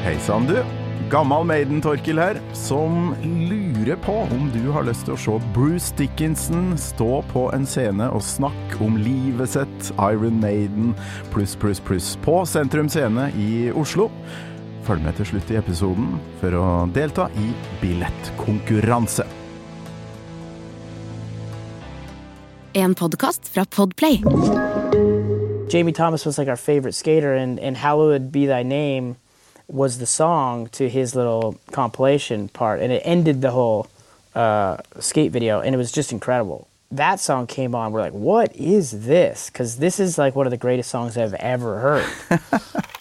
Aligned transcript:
Hei 0.00 0.14
sann, 0.18 0.46
du. 0.48 0.56
Gammal 1.12 1.44
Maiden-Torkil 1.44 2.16
her, 2.18 2.38
som 2.56 3.10
lurer 3.20 3.98
på 4.00 4.14
om 4.32 4.46
du 4.54 4.70
har 4.72 4.86
lyst 4.88 5.04
til 5.04 5.12
å 5.12 5.18
se 5.20 5.34
Bruce 5.52 5.92
Dickinson 5.98 6.70
stå 6.80 7.18
på 7.28 7.42
en 7.52 7.66
scene 7.68 8.06
og 8.08 8.24
snakke 8.24 8.80
om 8.80 8.96
livet 8.96 9.52
sitt, 9.52 9.90
Iron 10.00 10.40
Maiden 10.40 10.94
pluss, 11.34 11.52
pluss, 11.52 11.84
pluss, 11.84 12.14
på 12.24 12.38
Sentrum 12.48 12.88
Scene 12.88 13.28
i 13.36 13.68
Oslo. 13.76 14.08
Følg 14.88 15.04
med 15.04 15.20
til 15.20 15.34
slutt 15.34 15.52
i 15.52 15.60
episoden 15.60 16.16
for 16.40 16.56
å 16.56 16.66
delta 16.96 17.28
i 17.36 17.52
billettkonkurranse. 17.84 19.28
En 22.72 22.96
podkast 22.96 23.52
fra 23.52 23.68
Podplay. 23.68 24.22
Jamie 25.68 25.92
Thomas 25.92 26.24
was 26.24 26.38
like 26.38 26.48
our 26.48 26.56
favorite 26.56 26.96
skater, 26.96 27.34
and, 27.34 27.60
and 27.60 27.76
Hallowed 27.76 28.32
Be 28.32 28.46
Thy 28.46 28.62
Name 28.62 29.20
was 29.72 29.98
the 29.98 30.06
song 30.06 30.68
to 30.68 30.88
his 30.88 31.14
little 31.14 31.58
compilation 31.72 32.48
part, 32.48 32.80
and 32.80 32.92
it 32.92 33.02
ended 33.04 33.40
the 33.42 33.50
whole 33.50 33.88
uh, 34.34 34.78
skate 34.98 35.32
video, 35.32 35.60
and 35.60 35.74
it 35.74 35.78
was 35.78 35.92
just 35.92 36.12
incredible. 36.12 36.68
That 36.90 37.20
song 37.20 37.46
came 37.46 37.74
on, 37.74 37.92
we're 37.92 38.00
like, 38.00 38.12
what 38.12 38.54
is 38.56 39.06
this? 39.06 39.48
Because 39.48 39.76
this 39.76 40.00
is 40.00 40.18
like 40.18 40.34
one 40.34 40.46
of 40.46 40.50
the 40.50 40.56
greatest 40.56 40.90
songs 40.90 41.16
I've 41.16 41.34
ever 41.34 41.78
heard. 41.78 42.84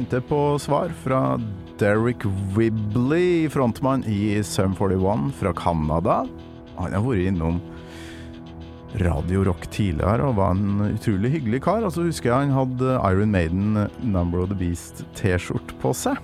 Venter 0.00 0.20
på 0.20 0.58
svar 0.58 0.88
fra 0.88 1.40
Derek 1.78 2.22
Wibley, 2.56 3.48
frontmann 3.52 4.04
i 4.08 4.42
Sum 4.42 4.72
41 4.72 5.32
fra 5.36 5.52
Canada. 5.52 6.22
Han 6.78 6.96
har 6.96 7.04
vært 7.04 7.26
innom 7.28 7.58
Radio 9.04 9.44
Rock 9.44 9.66
tidligere 9.68 10.30
og 10.30 10.38
var 10.40 10.56
en 10.56 10.86
utrolig 10.86 11.34
hyggelig 11.34 11.60
kar. 11.68 11.84
Og 11.84 11.92
så 11.92 12.06
husker 12.08 12.30
jeg 12.30 12.46
han 12.46 12.56
hadde 12.56 12.96
Iron 13.10 13.36
Maiden 13.36 13.76
Number 14.00 14.40
of 14.40 14.48
the 14.54 14.56
Beast 14.56 15.04
T-skjorte 15.20 15.76
på 15.84 15.92
seg. 15.92 16.16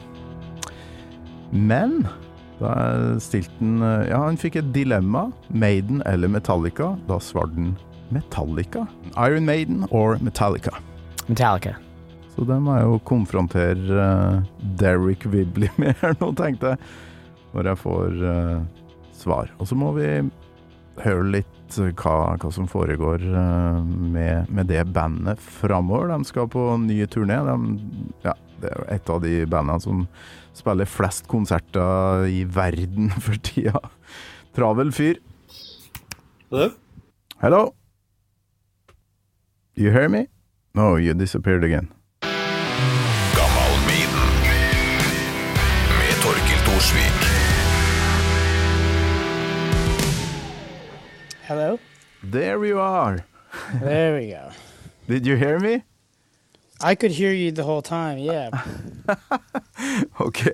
Men 1.52 2.06
da 2.56 2.72
stilte 3.20 3.60
han 3.60 4.08
Ja, 4.08 4.24
han 4.24 4.40
fikk 4.40 4.56
et 4.62 4.72
dilemma. 4.72 5.28
Maiden 5.52 6.00
eller 6.08 6.32
Metallica? 6.32 6.94
Da 7.12 7.20
svarte 7.20 7.60
han 7.60 7.74
Metallica. 8.08 8.88
Iron 9.20 9.44
Maiden 9.44 9.84
or 9.90 10.16
Metallica? 10.16 10.80
Metallica. 11.28 11.76
Så 12.36 12.44
det 12.44 12.56
må 12.60 12.74
jeg 12.76 12.84
jo 12.84 12.96
konfrontere 13.08 14.06
eh, 14.06 14.48
Derek 14.76 15.24
Wibley 15.32 15.70
med 15.80 15.96
her 16.02 16.16
nå, 16.20 16.32
tenkte 16.36 16.74
jeg. 16.74 16.88
Når 17.56 17.70
jeg 17.70 17.80
får 17.80 18.24
eh, 18.30 18.58
svar. 19.16 19.52
Og 19.56 19.70
så 19.70 19.78
må 19.78 19.94
vi 19.96 20.08
høre 21.00 21.30
litt 21.38 21.78
eh, 21.80 21.94
hva, 21.96 22.34
hva 22.36 22.50
som 22.52 22.68
foregår 22.68 23.24
med, 23.86 24.52
med 24.52 24.68
det 24.68 24.84
bandet 24.92 25.40
framover. 25.40 26.12
De 26.12 26.28
skal 26.28 26.50
på 26.52 26.68
ny 26.84 27.00
turné. 27.08 27.40
De, 27.48 27.56
ja, 28.28 28.36
det 28.60 28.68
er 28.68 28.76
jo 28.82 28.86
et 28.98 29.14
av 29.16 29.24
de 29.24 29.34
bandene 29.48 29.80
som 29.86 30.04
spiller 30.56 30.88
flest 30.88 31.24
konserter 31.32 32.28
i 32.28 32.44
verden 32.44 33.08
for 33.24 33.40
tida. 33.48 33.80
Travel 34.56 34.92
fyr. 34.92 35.24
Hello? 36.52 36.70
Hello? 37.40 37.64
You 39.76 39.90
hear 39.92 40.08
me? 40.08 40.26
No, 40.76 40.96
you 40.96 41.12
disappeared 41.14 41.64
again. 41.64 41.88
There 52.30 52.64
you 52.64 52.78
are. 52.80 53.24
There 53.80 54.18
we 54.20 54.28
go. 54.30 54.50
Did 55.08 55.26
you 55.26 55.36
hear 55.36 55.58
me? 55.60 55.82
I 56.80 56.94
could 56.94 57.12
hear 57.12 57.32
you 57.32 57.52
the 57.52 57.62
whole 57.64 57.82
time, 57.82 58.18
yeah. 58.18 58.50
Okay. 60.20 60.52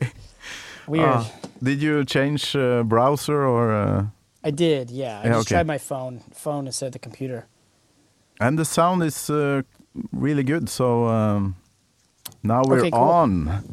Weird. 0.86 1.08
Uh, 1.08 1.24
did 1.62 1.80
you 1.82 2.04
change 2.04 2.54
uh, 2.56 2.82
browser 2.82 3.44
or? 3.46 3.72
Uh, 3.72 4.04
I 4.44 4.50
did, 4.50 4.90
yeah. 4.90 5.20
I 5.20 5.26
Yeah, 5.26 5.32
just 5.34 5.46
okay. 5.46 5.54
tried 5.56 5.66
my 5.66 5.78
phone, 5.78 6.20
phone 6.34 6.66
instead 6.66 6.86
of 6.86 6.92
the 6.92 6.98
computer. 6.98 7.46
and 8.40 8.58
the 8.58 8.64
sound 8.64 9.02
is 9.02 9.30
uh, 9.30 9.62
really 10.12 10.42
good. 10.42 10.68
So 10.68 11.06
um, 11.06 11.54
now 12.42 12.62
we're 12.66 12.80
Okay, 12.80 12.90
cool. 12.90 13.00
on. 13.00 13.64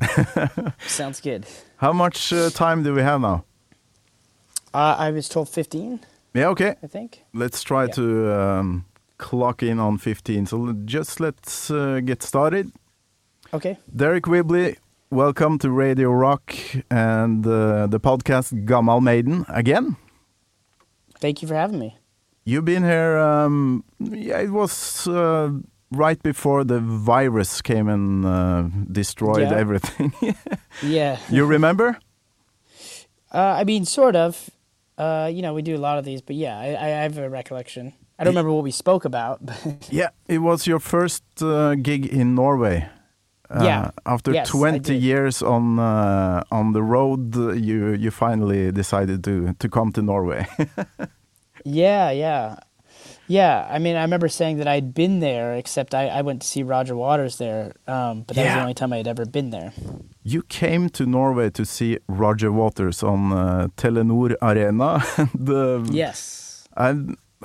Sounds 0.87 1.21
good. 1.21 1.45
How 1.77 1.91
much 1.93 2.31
uh, 2.33 2.49
time 2.51 2.83
do 2.83 2.93
we 2.93 3.01
have 3.01 3.21
now? 3.21 3.43
Uh, 4.73 4.95
I 5.07 5.11
was 5.11 5.27
told 5.27 5.49
15, 5.49 5.99
Yeah, 6.33 6.47
okay. 6.49 6.75
I 6.83 6.87
think. 6.87 7.23
Let's 7.33 7.63
try 7.63 7.85
Yeah. 7.85 7.93
to 7.95 8.33
um, 8.33 8.85
clock 9.17 9.63
in 9.63 9.79
on 9.79 9.97
15. 9.97 10.45
So 10.45 10.73
just 10.85 11.19
let's 11.19 11.71
uh, 11.71 11.99
get 12.05 12.21
started. 12.23 12.71
Okay. 13.53 13.77
Deryck 13.95 14.27
Whibley, 14.27 14.77
welcome 15.09 15.57
to 15.59 15.71
Radio 15.71 16.11
Rock 16.11 16.53
and 16.91 17.45
uh, 17.45 17.87
the 17.87 17.99
podcast 17.99 18.65
Gammal 18.65 19.01
Maiden 19.01 19.45
again. 19.49 19.95
Thank 21.19 21.41
you 21.41 21.47
for 21.47 21.55
having 21.55 21.79
me. 21.79 21.97
You've 22.45 22.65
been 22.65 22.83
here, 22.83 23.17
um, 23.17 23.83
yeah, 23.99 24.39
it 24.39 24.51
was 24.51 25.07
uh, 25.07 25.51
right 25.91 26.21
before 26.23 26.63
the 26.63 26.79
virus 26.79 27.61
came 27.61 27.89
and 27.89 28.25
uh, 28.25 28.63
destroyed 28.91 29.49
Yeah. 29.51 29.57
everything. 29.57 30.13
Yeah. 30.83 31.17
you 31.29 31.45
remember? 31.45 31.97
Uh, 33.33 33.57
I 33.61 33.63
mean, 33.65 33.85
sort 33.85 34.15
of. 34.15 34.49
Uh, 34.99 35.29
you 35.33 35.41
know, 35.41 35.53
we 35.53 35.61
do 35.61 35.75
a 35.75 35.79
lot 35.87 35.97
of 35.97 36.03
these, 36.03 36.21
but 36.21 36.35
yeah, 36.35 36.59
I, 36.59 36.67
I 36.85 36.89
have 37.03 37.17
a 37.17 37.29
recollection. 37.29 37.93
I 38.19 38.23
don't 38.25 38.33
remember 38.33 38.51
what 38.51 38.65
we 38.65 38.71
spoke 38.71 39.05
about, 39.05 39.39
but 39.45 39.87
Yeah, 39.91 40.09
it 40.27 40.39
was 40.39 40.67
your 40.67 40.79
first 40.79 41.23
uh, 41.41 41.75
gig 41.75 42.05
in 42.05 42.35
Norway. 42.35 42.89
Uh, 43.49 43.63
Yeah. 43.63 43.91
After 44.05 44.33
Yes, 44.33 44.49
20 44.49 44.93
years 44.93 45.41
on 45.41 45.79
uh, 45.79 46.43
on 46.51 46.73
the 46.73 46.81
road, 46.81 47.35
uh, 47.35 47.53
you 47.53 47.95
you 47.95 48.11
finally 48.11 48.71
decided 48.71 49.23
to 49.23 49.53
to 49.59 49.69
come 49.69 49.91
to 49.91 50.01
Norway. 50.01 50.45
yeah, 51.63 52.11
yeah. 52.11 52.55
Yeah, 53.29 53.67
I 53.69 53.77
mean, 53.77 53.95
I 53.95 54.01
remember 54.01 54.27
saying 54.27 54.57
that 54.57 54.67
I'd 54.67 54.91
been 54.95 55.19
there, 55.19 55.53
except 55.53 55.93
I, 55.93 56.07
I 56.07 56.21
went 56.23 56.41
to 56.41 56.47
see 56.47 56.63
Roger 56.63 56.95
Waters 56.95 57.37
there, 57.37 57.73
um, 57.87 58.23
but 58.23 58.35
that 58.35 58.45
was 58.45 58.53
the 58.55 58.61
only 58.61 58.73
time 58.73 58.91
I 58.91 58.97
had 58.97 59.07
ever 59.07 59.25
been 59.25 59.51
there. 59.51 59.71
you 60.23 60.41
came 60.41 60.89
to 60.89 61.05
Norway 61.05 61.49
to 61.51 61.63
see 61.63 61.99
Roger 62.07 62.51
Waters 62.51 63.03
on 63.03 63.31
uh, 63.31 63.67
Telenor 63.77 64.33
Arena. 64.41 65.03
and, 65.17 65.49
uh, 65.49 65.83
Yes. 65.91 66.67
I 66.75 66.95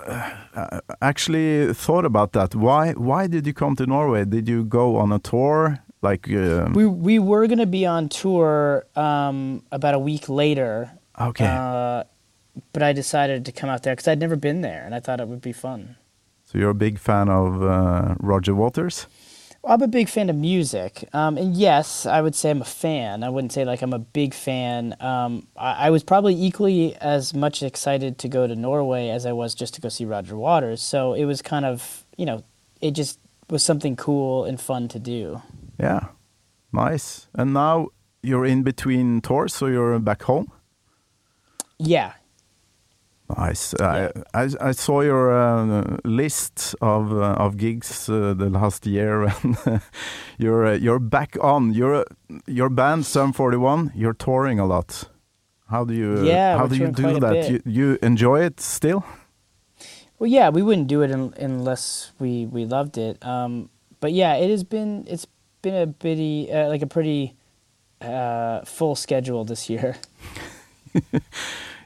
uh, 0.06 0.80
actually 1.00 1.72
thought 1.74 2.04
about 2.04 2.32
that. 2.32 2.54
Why 2.54 2.92
why 2.92 3.26
did 3.26 3.46
you 3.46 3.52
come 3.52 3.76
to 3.76 3.86
Norway? 3.86 4.24
Did 4.24 4.48
you 4.48 4.64
go 4.64 4.96
on 4.96 5.12
a 5.12 5.18
tour? 5.18 5.78
Like 6.02 6.28
um, 6.30 6.72
We, 6.74 6.86
we 6.86 7.18
were 7.18 7.46
going 7.46 7.60
to 7.60 7.66
be 7.66 7.86
on 7.86 8.08
tour 8.08 8.86
um, 8.96 9.62
about 9.70 9.94
a 9.94 9.98
week 9.98 10.28
later, 10.28 10.90
okay, 11.18 11.46
uh, 11.46 12.04
but 12.72 12.82
I 12.82 12.92
decided 12.92 13.44
to 13.46 13.52
come 13.52 13.70
out 13.70 13.82
there 13.82 13.94
because 13.94 14.08
I'd 14.08 14.20
never 14.20 14.36
been 14.36 14.60
there 14.60 14.84
and 14.84 14.94
I 14.94 15.00
thought 15.00 15.20
it 15.20 15.28
would 15.28 15.42
be 15.42 15.52
fun. 15.52 15.96
so 16.44 16.58
you're 16.58 16.70
a 16.70 16.74
big 16.74 16.98
fan 16.98 17.28
of 17.28 17.62
uh, 17.62 18.14
Roger 18.20 18.54
Waters? 18.54 19.06
I'm 19.66 19.80
a 19.80 19.88
big 19.88 20.10
fan 20.10 20.28
of 20.28 20.36
music, 20.36 21.08
um, 21.14 21.38
and 21.38 21.56
yes, 21.56 22.04
I 22.04 22.20
would 22.20 22.34
say 22.34 22.50
I'm 22.50 22.60
a 22.60 22.66
fan. 22.66 23.22
I 23.22 23.30
wouldn't 23.30 23.52
say 23.52 23.64
like 23.64 23.80
I'm 23.80 23.94
a 23.94 23.98
big 23.98 24.34
fan. 24.34 24.94
Um, 25.00 25.46
I, 25.56 25.86
I 25.86 25.90
was 25.90 26.04
probably 26.04 26.34
equally 26.34 26.94
as 26.96 27.32
much 27.32 27.62
excited 27.62 28.18
to 28.18 28.28
go 28.28 28.46
to 28.46 28.54
Norway 28.54 29.08
as 29.08 29.24
I 29.24 29.32
was 29.32 29.54
just 29.54 29.72
to 29.74 29.80
go 29.80 29.88
see 29.88 30.04
Roger 30.04 30.36
Waters. 30.36 30.82
So 30.82 31.14
it 31.14 31.24
was 31.24 31.40
kind 31.40 31.64
of, 31.64 32.04
you 32.18 32.26
know, 32.26 32.44
it 32.82 32.90
just 32.90 33.18
was 33.48 33.62
something 33.62 33.96
cool 33.96 34.44
and 34.44 34.60
fun 34.60 34.86
to 34.88 34.98
do. 34.98 35.40
Yeah, 35.80 36.08
nice. 36.70 37.28
And 37.34 37.54
now 37.54 37.88
you're 38.22 38.44
in 38.44 38.64
between 38.64 39.22
tours, 39.22 39.54
so 39.54 39.66
you're 39.66 39.98
back 39.98 40.22
home. 40.24 40.52
Yeah. 41.78 42.12
I, 43.30 43.54
I 44.34 44.48
I 44.60 44.72
saw 44.72 45.00
your 45.00 45.32
uh, 45.32 45.96
list 46.04 46.74
of 46.80 47.12
uh, 47.12 47.44
of 47.44 47.56
gigs 47.56 48.08
uh, 48.08 48.34
the 48.34 48.50
last 48.50 48.86
year, 48.86 49.22
and 49.42 49.56
you're 50.38 50.66
uh, 50.66 50.74
you're 50.74 50.98
back 51.00 51.36
on. 51.40 51.72
Your 51.72 52.04
your 52.46 52.68
band 52.68 53.06
Sum 53.06 53.32
41. 53.32 53.92
You're 53.94 54.12
touring 54.14 54.60
a 54.60 54.66
lot. 54.66 55.08
How 55.70 55.84
do 55.84 55.94
you 55.94 56.22
Yeah, 56.24 56.58
How 56.58 56.66
do 56.66 56.76
you 56.76 56.92
do 56.92 57.18
that? 57.20 57.50
You, 57.50 57.60
you 57.64 57.98
enjoy 58.02 58.44
it 58.44 58.60
still? 58.60 59.04
well, 60.18 60.30
yeah, 60.30 60.50
we 60.50 60.62
wouldn't 60.62 60.86
do 60.88 61.02
it 61.02 61.10
un- 61.10 61.34
unless 61.40 62.12
we 62.20 62.46
we 62.46 62.66
loved 62.66 62.98
it. 62.98 63.16
Um, 63.24 63.70
but 64.00 64.12
yeah, 64.12 64.34
it 64.36 64.50
has 64.50 64.64
been 64.64 65.04
it's 65.08 65.26
been 65.62 65.74
a 65.74 65.86
bitty 65.86 66.52
uh, 66.52 66.68
like 66.68 66.82
a 66.82 66.86
pretty 66.86 67.34
uh, 68.02 68.60
full 68.66 68.94
schedule 68.94 69.44
this 69.44 69.70
year. 69.70 69.96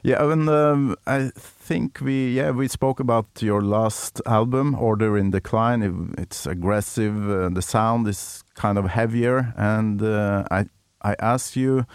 Yeah, 0.03 0.31
and 0.31 0.49
um, 0.49 0.95
I 1.07 1.31
think 1.35 1.99
we 2.01 2.33
yeah 2.37 2.51
we 2.51 2.67
spoke 2.67 2.99
about 3.03 3.25
your 3.41 3.61
last 3.61 4.21
album, 4.25 4.75
Order 4.75 5.17
in 5.17 5.31
Decline. 5.31 5.81
It, 5.83 5.93
it's 6.21 6.45
aggressive. 6.47 7.29
Uh, 7.29 7.49
the 7.49 7.61
sound 7.61 8.07
is 8.07 8.43
kind 8.55 8.77
of 8.77 8.85
heavier, 8.85 9.53
and 9.57 10.01
uh, 10.01 10.43
I 10.51 10.65
I 11.01 11.15
asked 11.19 11.55
you 11.55 11.85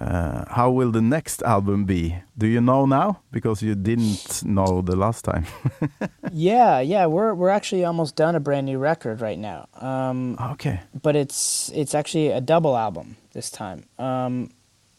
Uh, 0.00 0.44
how 0.56 0.70
will 0.70 0.92
the 0.92 1.00
next 1.02 1.42
album 1.42 1.84
be? 1.84 2.14
Do 2.38 2.46
you 2.46 2.60
know 2.60 2.86
now? 2.86 3.16
Because 3.32 3.66
you 3.66 3.74
didn't 3.74 4.42
know 4.44 4.82
the 4.82 4.94
last 4.96 5.24
time. 5.24 5.44
yeah, 6.32 6.80
yeah, 6.80 7.06
we're 7.06 7.34
we're 7.34 7.50
actually 7.56 7.84
almost 7.84 8.16
done 8.16 8.36
a 8.36 8.40
brand 8.40 8.66
new 8.66 8.78
record 8.78 9.20
right 9.20 9.38
now. 9.38 9.66
Um, 9.80 10.36
okay. 10.52 10.80
but 11.02 11.16
it's 11.16 11.70
it's 11.74 11.94
actually 11.94 12.28
a 12.32 12.40
double 12.40 12.76
album 12.76 13.16
this 13.32 13.50
time. 13.50 13.82
Um, 13.98 14.50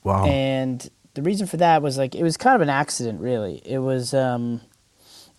Wow. 0.03 0.25
and 0.25 0.89
the 1.13 1.21
reason 1.21 1.47
for 1.47 1.57
that 1.57 1.81
was 1.81 1.97
like 1.97 2.15
it 2.15 2.23
was 2.23 2.37
kind 2.37 2.55
of 2.55 2.61
an 2.61 2.69
accident, 2.69 3.21
really. 3.21 3.61
It 3.65 3.79
was 3.79 4.13
um, 4.13 4.61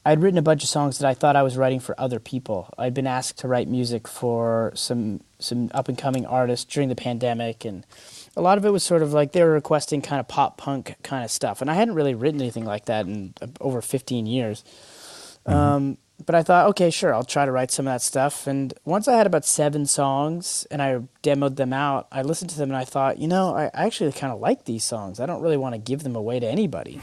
I'd 0.04 0.20
written 0.20 0.38
a 0.38 0.42
bunch 0.42 0.62
of 0.62 0.68
songs 0.68 0.98
that 0.98 1.08
I 1.08 1.14
thought 1.14 1.36
I 1.36 1.42
was 1.42 1.56
writing 1.56 1.80
for 1.80 1.98
other 1.98 2.18
people. 2.18 2.68
I'd 2.76 2.94
been 2.94 3.06
asked 3.06 3.38
to 3.38 3.48
write 3.48 3.68
music 3.68 4.08
for 4.08 4.72
some 4.74 5.20
some 5.38 5.70
up 5.72 5.88
and 5.88 5.96
coming 5.96 6.26
artists 6.26 6.72
during 6.72 6.88
the 6.88 6.94
pandemic, 6.94 7.64
and 7.64 7.86
a 8.36 8.42
lot 8.42 8.58
of 8.58 8.64
it 8.64 8.70
was 8.70 8.82
sort 8.82 9.02
of 9.02 9.12
like 9.12 9.32
they 9.32 9.42
were 9.44 9.52
requesting 9.52 10.02
kind 10.02 10.18
of 10.18 10.26
pop 10.26 10.56
punk 10.56 10.96
kind 11.02 11.24
of 11.24 11.30
stuff, 11.30 11.60
and 11.60 11.70
I 11.70 11.74
hadn't 11.74 11.94
really 11.94 12.14
written 12.14 12.40
anything 12.40 12.64
like 12.64 12.86
that 12.86 13.06
in 13.06 13.34
uh, 13.40 13.46
over 13.60 13.80
15 13.80 14.26
years. 14.26 14.64
Um, 15.46 15.98
but 16.24 16.34
I 16.34 16.42
thought, 16.42 16.68
okay, 16.70 16.90
sure, 16.90 17.14
I'll 17.14 17.24
try 17.24 17.44
to 17.44 17.52
write 17.52 17.70
some 17.70 17.86
of 17.86 17.92
that 17.92 18.02
stuff. 18.02 18.46
And 18.46 18.74
once 18.84 19.08
I 19.08 19.16
had 19.16 19.26
about 19.26 19.44
seven 19.44 19.86
songs 19.86 20.66
and 20.70 20.82
I 20.82 21.00
demoed 21.22 21.56
them 21.56 21.72
out, 21.72 22.08
I 22.12 22.22
listened 22.22 22.50
to 22.50 22.58
them 22.58 22.70
and 22.70 22.76
I 22.76 22.84
thought, 22.84 23.18
you 23.18 23.28
know, 23.28 23.54
I 23.54 23.70
actually 23.74 24.12
kind 24.12 24.32
of 24.32 24.40
like 24.40 24.64
these 24.64 24.84
songs. 24.84 25.20
I 25.20 25.26
don't 25.26 25.42
really 25.42 25.56
want 25.56 25.74
to 25.74 25.78
give 25.78 26.02
them 26.02 26.16
away 26.16 26.40
to 26.40 26.46
anybody. 26.46 27.00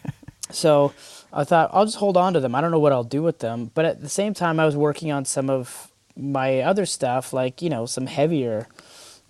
so 0.50 0.92
I 1.32 1.44
thought, 1.44 1.70
I'll 1.72 1.84
just 1.84 1.98
hold 1.98 2.16
on 2.16 2.34
to 2.34 2.40
them. 2.40 2.54
I 2.54 2.60
don't 2.60 2.70
know 2.70 2.78
what 2.78 2.92
I'll 2.92 3.04
do 3.04 3.22
with 3.22 3.38
them. 3.40 3.70
But 3.74 3.84
at 3.84 4.00
the 4.00 4.08
same 4.08 4.34
time, 4.34 4.60
I 4.60 4.66
was 4.66 4.76
working 4.76 5.10
on 5.12 5.24
some 5.24 5.50
of 5.50 5.92
my 6.16 6.60
other 6.60 6.86
stuff, 6.86 7.32
like, 7.32 7.62
you 7.62 7.70
know, 7.70 7.86
some 7.86 8.06
heavier 8.06 8.66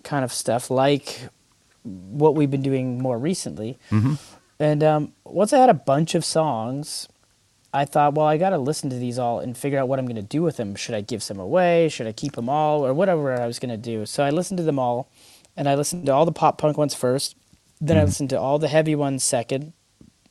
kind 0.03 0.23
of 0.25 0.33
stuff, 0.33 0.69
like 0.69 1.29
what 1.83 2.35
we've 2.35 2.51
been 2.51 2.61
doing 2.61 3.01
more 3.01 3.17
recently. 3.17 3.77
And 4.59 4.83
um, 4.83 5.13
once 5.25 5.51
I 5.53 5.59
had 5.59 5.69
a 5.69 5.73
bunch 5.73 6.15
of 6.15 6.23
songs, 6.23 7.09
I 7.73 7.85
thought, 7.85 8.13
well, 8.13 8.27
I 8.27 8.37
got 8.37 8.51
to 8.51 8.57
listen 8.57 8.89
to 8.91 8.97
these 8.97 9.17
all 9.17 9.39
and 9.39 9.57
figure 9.57 9.79
out 9.79 9.87
what 9.87 9.97
I'm 9.97 10.05
going 10.05 10.15
to 10.15 10.21
do 10.21 10.43
with 10.43 10.57
them. 10.57 10.75
Should 10.75 10.93
I 10.93 11.01
give 11.01 11.23
some 11.23 11.39
away? 11.39 11.89
Should 11.89 12.05
I 12.05 12.11
keep 12.11 12.33
them 12.33 12.47
all? 12.47 12.85
Or 12.85 12.93
whatever 12.93 13.33
I 13.33 13.47
was 13.47 13.57
going 13.57 13.71
to 13.71 13.77
do. 13.77 14.05
So 14.05 14.23
I 14.23 14.29
listened 14.29 14.57
to 14.57 14.63
them 14.63 14.77
all, 14.77 15.09
and 15.57 15.67
I 15.67 15.73
listened 15.73 16.05
to 16.05 16.13
all 16.13 16.25
the 16.25 16.31
pop 16.31 16.59
punk 16.59 16.77
ones 16.77 16.93
first. 16.93 17.35
Then 17.81 17.97
I 17.97 18.01
mm-hmm. 18.01 18.07
listened 18.07 18.29
to 18.29 18.39
all 18.39 18.59
the 18.59 18.67
heavy 18.67 18.95
ones 18.95 19.23
second. 19.23 19.73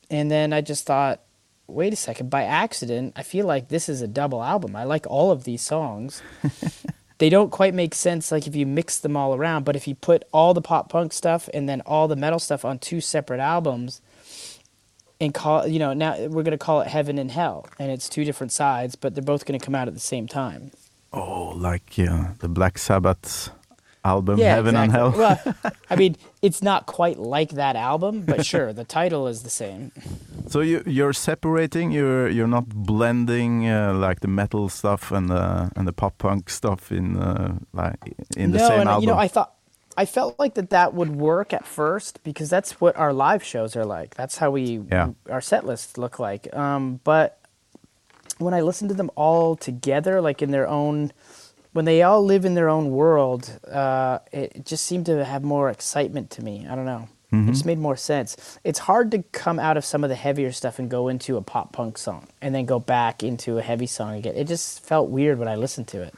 And 0.09 0.31
then 0.31 0.53
I 0.53 0.61
just 0.61 0.85
thought, 0.85 1.19
wait 1.67 1.91
a 1.91 1.97
second, 1.97 2.29
by 2.29 2.43
accident, 2.43 3.13
I 3.15 3.23
feel 3.23 3.45
like 3.45 3.67
this 3.67 3.89
is 3.89 4.01
a 4.01 4.07
double 4.07 4.43
album. 4.43 4.75
I 4.75 4.85
like 4.85 5.05
all 5.07 5.31
of 5.31 5.43
these 5.43 5.61
songs. 5.61 6.21
they 7.17 7.29
don't 7.29 7.51
quite 7.51 7.73
make 7.73 7.93
sense 7.93 8.31
like 8.31 8.47
if 8.47 8.55
you 8.55 8.65
mix 8.65 8.99
them 8.99 9.17
all 9.17 9.35
around, 9.35 9.65
but 9.65 9.75
if 9.75 9.87
you 9.87 9.95
put 9.95 10.23
all 10.31 10.53
the 10.53 10.61
pop 10.61 10.89
punk 10.89 11.11
stuff 11.13 11.49
and 11.53 11.67
then 11.67 11.81
all 11.81 12.07
the 12.07 12.15
metal 12.15 12.39
stuff 12.39 12.63
on 12.63 12.79
two 12.79 13.01
separate 13.01 13.39
albums 13.39 14.01
and 15.23 15.33
call 15.33 15.67
you 15.67 15.79
know, 15.79 15.93
now 15.93 16.27
we're 16.27 16.43
gonna 16.43 16.57
call 16.57 16.81
it 16.81 16.87
Heaven 16.87 17.17
and 17.17 17.31
Hell 17.31 17.67
and 17.79 17.91
it's 17.91 18.07
two 18.09 18.23
different 18.25 18.51
sides, 18.51 18.95
but 18.95 19.15
they're 19.15 19.23
both 19.23 19.45
gonna 19.45 19.59
come 19.59 19.75
out 19.75 19.87
at 19.87 19.93
the 19.93 19.99
same 19.99 20.27
time. 20.27 20.71
oh, 21.11 21.53
like 21.55 21.97
uh, 21.97 22.33
the 22.39 22.47
Black 22.49 22.77
Sabbath 22.77 23.49
album, 24.05 24.37
Heaven 24.39 24.75
and 24.75 24.91
exactly. 24.91 25.21
Hell. 25.23 25.55
well, 25.63 25.73
I 25.89 25.95
mean, 25.95 26.17
it's 26.41 26.61
not 26.61 26.85
quite 26.85 27.17
like 27.17 27.51
that 27.51 27.75
album, 27.75 28.21
but 28.21 28.45
sure, 28.51 28.73
the 28.73 28.83
title 28.83 29.27
is 29.27 29.43
the 29.43 29.49
same. 29.49 29.91
So 30.47 30.59
you 30.59 30.83
you're 30.85 31.13
separating. 31.13 31.91
You're 31.91 32.29
you're 32.29 32.47
not 32.47 32.69
blending 32.69 33.67
uh, 33.67 33.93
like 33.93 34.19
the 34.19 34.27
metal 34.27 34.69
stuff 34.69 35.11
and 35.11 35.29
the 35.29 35.71
and 35.75 35.87
the 35.87 35.93
pop 35.93 36.17
punk 36.17 36.49
stuff 36.49 36.91
in 36.91 37.17
uh, 37.17 37.57
like 37.73 37.99
in 38.35 38.51
the 38.51 38.57
no, 38.59 38.67
same 38.67 38.79
and 38.81 38.89
album. 38.89 39.03
you 39.03 39.07
know, 39.07 39.17
I 39.17 39.27
thought 39.27 39.53
I 39.95 40.05
felt 40.05 40.39
like 40.39 40.55
that 40.55 40.69
that 40.71 40.93
would 40.93 41.15
work 41.15 41.53
at 41.53 41.65
first 41.67 42.23
because 42.23 42.49
that's 42.49 42.81
what 42.81 42.95
our 42.97 43.13
live 43.13 43.43
shows 43.43 43.75
are 43.75 43.85
like. 43.85 44.15
That's 44.15 44.37
how 44.37 44.51
we 44.51 44.81
Yeah. 44.91 45.09
our 45.29 45.41
set 45.41 45.65
lists 45.65 45.97
look 45.97 46.19
like. 46.19 46.53
Um, 46.55 46.99
but 47.03 47.39
when 48.39 48.53
I 48.53 48.61
listened 48.61 48.89
to 48.89 48.95
them 48.95 49.11
all 49.15 49.55
together, 49.55 50.19
like 50.21 50.41
in 50.41 50.51
their 50.51 50.67
own, 50.67 51.11
when 51.73 51.85
they 51.85 52.01
all 52.01 52.23
live 52.23 52.43
in 52.45 52.55
their 52.55 52.69
own 52.69 52.89
world, 52.91 53.59
uh, 53.71 54.19
it, 54.31 54.53
it 54.55 54.65
just 54.65 54.85
seemed 54.85 55.05
to 55.07 55.23
have 55.23 55.43
more 55.43 55.69
excitement 55.69 56.29
to 56.31 56.43
me. 56.43 56.65
I 56.69 56.75
don't 56.75 56.85
know. 56.85 57.07
It 57.35 57.47
just 57.47 57.65
made 57.65 57.79
more 57.79 57.95
sense. 57.97 58.59
It's 58.63 58.77
hard 58.77 59.09
to 59.09 59.23
come 59.31 59.57
out 59.57 59.75
of 59.75 59.83
some 59.83 60.03
of 60.03 60.11
the 60.11 60.15
heavier 60.15 60.51
stuff 60.51 60.77
and 60.77 60.87
go 60.87 61.07
into 61.07 61.35
a 61.35 61.41
pop 61.41 61.71
punk 61.73 61.97
song 61.97 62.27
and 62.43 62.53
then 62.53 62.65
go 62.67 62.77
back 62.77 63.23
into 63.23 63.57
a 63.57 63.63
heavy 63.63 63.87
song 63.87 64.13
again. 64.13 64.35
It 64.35 64.43
just 64.47 64.85
felt 64.85 65.09
weird 65.09 65.39
when 65.39 65.47
I 65.47 65.55
listened 65.55 65.87
to 65.87 66.03
it. 66.03 66.13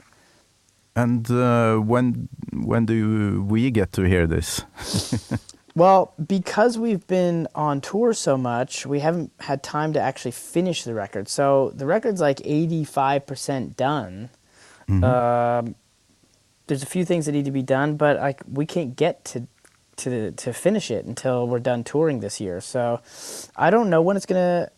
And 0.95 1.29
uh, 1.29 1.77
when 1.77 2.29
when 2.53 2.85
do 2.85 3.43
we 3.43 3.71
get 3.71 3.91
to 3.93 4.03
hear 4.03 4.27
this? 4.27 4.63
Well, 5.75 6.13
because 6.25 6.77
we've 6.77 7.05
been 7.05 7.49
on 7.53 7.81
tour 7.81 8.13
so 8.13 8.37
much, 8.37 8.85
we 8.85 9.01
haven't 9.01 9.33
had 9.41 9.61
time 9.61 9.91
to 9.91 9.99
actually 9.99 10.31
finish 10.31 10.85
the 10.85 10.93
record. 10.93 11.27
So 11.27 11.71
the 11.75 11.85
record's 11.85 12.21
like 12.21 12.37
85% 12.37 13.75
done. 13.75 14.29
Um, 15.03 15.75
there's 16.67 16.81
a 16.81 16.85
few 16.85 17.03
things 17.03 17.25
that 17.25 17.33
need 17.33 17.45
to 17.45 17.51
be 17.51 17.61
done, 17.61 17.97
but 17.97 18.17
like 18.17 18.41
we 18.49 18.65
can't 18.65 18.95
get 18.95 19.25
to 19.25 19.47
to 19.97 20.31
to 20.31 20.53
finish 20.53 20.91
it 20.91 21.05
until 21.05 21.47
we're 21.47 21.59
done 21.59 21.83
touring 21.83 22.21
this 22.21 22.39
year. 22.39 22.61
So 22.61 23.01
I 23.55 23.69
don't 23.69 23.89
know 23.89 24.01
when 24.01 24.15
it's 24.15 24.25
gonna 24.25 24.69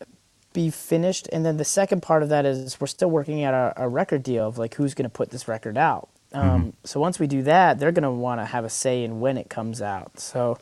be 0.52 0.70
finished. 0.70 1.28
And 1.32 1.44
then 1.44 1.56
the 1.56 1.64
second 1.64 2.02
part 2.02 2.22
of 2.22 2.28
that 2.30 2.44
is 2.46 2.80
we're 2.80 2.86
still 2.86 3.10
working 3.10 3.44
out 3.44 3.54
a, 3.54 3.84
a 3.84 3.88
record 3.88 4.22
deal 4.22 4.46
of 4.48 4.58
like 4.58 4.74
who's 4.74 4.94
gonna 4.94 5.08
put 5.08 5.30
this 5.30 5.46
record 5.48 5.76
out. 5.76 6.08
Um, 6.32 6.72
So 6.84 7.00
once 7.00 7.18
we 7.18 7.26
do 7.26 7.42
that, 7.42 7.78
they're 7.78 7.92
gonna 7.92 8.12
want 8.12 8.40
to 8.40 8.44
have 8.44 8.64
a 8.64 8.70
say 8.70 9.04
in 9.04 9.20
when 9.20 9.36
it 9.38 9.48
comes 9.48 9.80
out. 9.82 10.18
So 10.20 10.58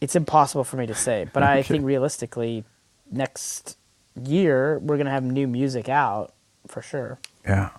it's 0.00 0.14
impossible 0.16 0.64
for 0.64 0.76
me 0.76 0.86
to 0.86 0.94
say, 0.94 1.26
but 1.32 1.42
I 1.42 1.62
think 1.68 1.84
realistically, 1.84 2.64
next 3.10 3.76
year 4.22 4.78
we're 4.80 4.96
gonna 4.98 5.10
have 5.10 5.24
new 5.24 5.46
music 5.46 5.88
out 5.88 6.32
for 6.66 6.82
sure. 6.82 7.18
Yeah. 7.44 7.70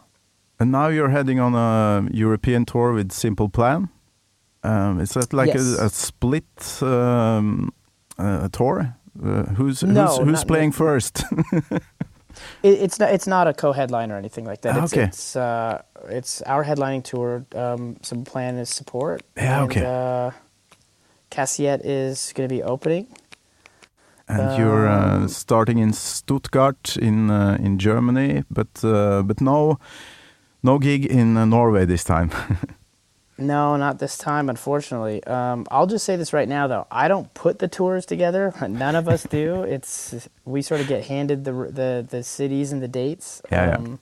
And 0.60 0.72
now 0.72 0.88
you're 0.88 1.10
heading 1.10 1.39
on 1.39 1.56
a 1.56 2.07
European 2.12 2.66
tour 2.66 2.94
with 2.94 3.12
Simple 3.12 3.50
Plan. 3.50 3.89
Um, 4.63 5.01
is 5.01 5.10
that 5.12 5.34
like 5.34 5.54
Yes. 5.54 5.78
a, 5.78 5.86
a 5.86 5.89
split 5.89 6.80
um, 6.81 7.74
uh, 8.18 8.48
tour? 8.50 8.96
Uh, 9.21 9.44
who's 9.56 9.83
No, 9.83 10.06
who's, 10.07 10.18
who's 10.27 10.44
playing 10.44 10.71
first? 10.74 11.24
It, 12.63 12.81
it's 12.81 13.00
not 13.00 13.12
it's 13.13 13.27
not 13.27 13.48
a 13.48 13.54
co-headline 13.54 14.12
or 14.12 14.18
anything 14.18 14.45
like 14.50 14.62
that. 14.62 14.75
Ah, 14.75 14.83
It's 14.83 14.94
okay. 14.94 15.04
it's, 15.07 15.36
uh, 15.36 15.81
it's 16.10 16.42
our 16.48 16.63
headlining 16.65 17.04
tour. 17.04 17.45
Um, 17.56 17.95
Simple 18.01 18.31
Plan 18.31 18.57
is 18.57 18.69
support. 18.69 19.21
Yeah, 19.38 19.62
and, 19.63 19.71
okay. 19.71 19.86
Uh, 19.86 20.31
Cassyette 21.30 21.81
is 21.83 22.33
going 22.36 22.50
to 22.50 22.56
be 22.56 22.63
opening. 22.63 23.06
and 24.27 24.57
you're 24.57 24.88
uh, 24.89 25.15
Um, 25.15 25.27
starting 25.27 25.77
in 25.80 25.94
Stuttgart 25.94 26.98
in 26.98 27.29
uh, 27.29 27.58
in 27.65 27.77
Germany, 27.77 28.43
but 28.50 28.84
uh, 28.84 29.22
but 29.27 29.39
no 29.41 29.77
no 30.63 30.79
gig 30.79 31.05
in 31.05 31.38
uh, 31.38 31.46
Norway 31.46 31.86
this 31.86 32.03
time. 32.03 32.29
No, 33.38 33.75
not 33.78 33.98
this 34.00 34.18
time, 34.18 34.48
unfortunately. 34.50 35.24
Um, 35.24 35.66
I'll 35.72 35.88
just 35.88 36.06
say 36.06 36.16
this 36.16 36.34
right 36.34 36.48
now, 36.48 36.68
though. 36.68 36.86
I 36.92 37.08
don't 37.08 37.34
put 37.34 37.58
the 37.60 37.68
tours 37.68 38.06
together. 38.06 38.54
None 38.70 38.96
of 38.96 39.08
us 39.08 39.24
do. 39.24 39.63
It's 39.75 40.30
we 40.46 40.62
sort 40.62 40.82
of 40.82 40.88
get 40.88 41.06
handed 41.08 41.44
the 41.44 41.52
the, 41.52 42.06
the 42.08 42.24
cities 42.24 42.72
and 42.72 42.82
the 42.82 42.88
dates. 42.88 43.42
Yeah, 43.52 43.66
yeah. 43.70 43.75
Um, 43.78 44.00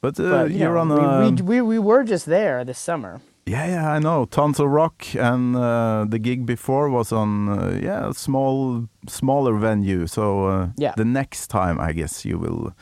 but 0.00 0.18
uh, 0.18 0.30
but 0.30 0.50
you 0.50 0.58
you're 0.60 0.74
know, 0.74 0.80
on 0.80 0.90
a 0.90 1.30
we, 1.30 1.42
we, 1.42 1.42
we 1.42 1.60
we 1.62 1.78
were 1.78 2.02
just 2.04 2.26
there 2.26 2.64
this 2.64 2.78
summer. 2.78 3.20
Yeah, 3.46 3.66
yeah, 3.66 3.96
I 3.96 3.98
know. 3.98 4.24
Tons 4.26 4.60
of 4.60 4.68
rock, 4.70 5.04
and 5.16 5.56
uh, 5.56 6.04
the 6.08 6.18
gig 6.18 6.46
before 6.46 6.88
was 6.90 7.12
on 7.12 7.48
uh, 7.48 7.78
yeah 7.82 8.10
a 8.10 8.14
small, 8.14 8.88
smaller 9.08 9.54
venue. 9.58 10.06
So 10.06 10.46
uh, 10.46 10.66
Yeah. 10.76 10.94
the 10.96 11.04
next 11.04 11.48
time, 11.48 11.78
I 11.80 11.92
guess 11.92 12.24
you 12.24 12.38
will 12.38 12.72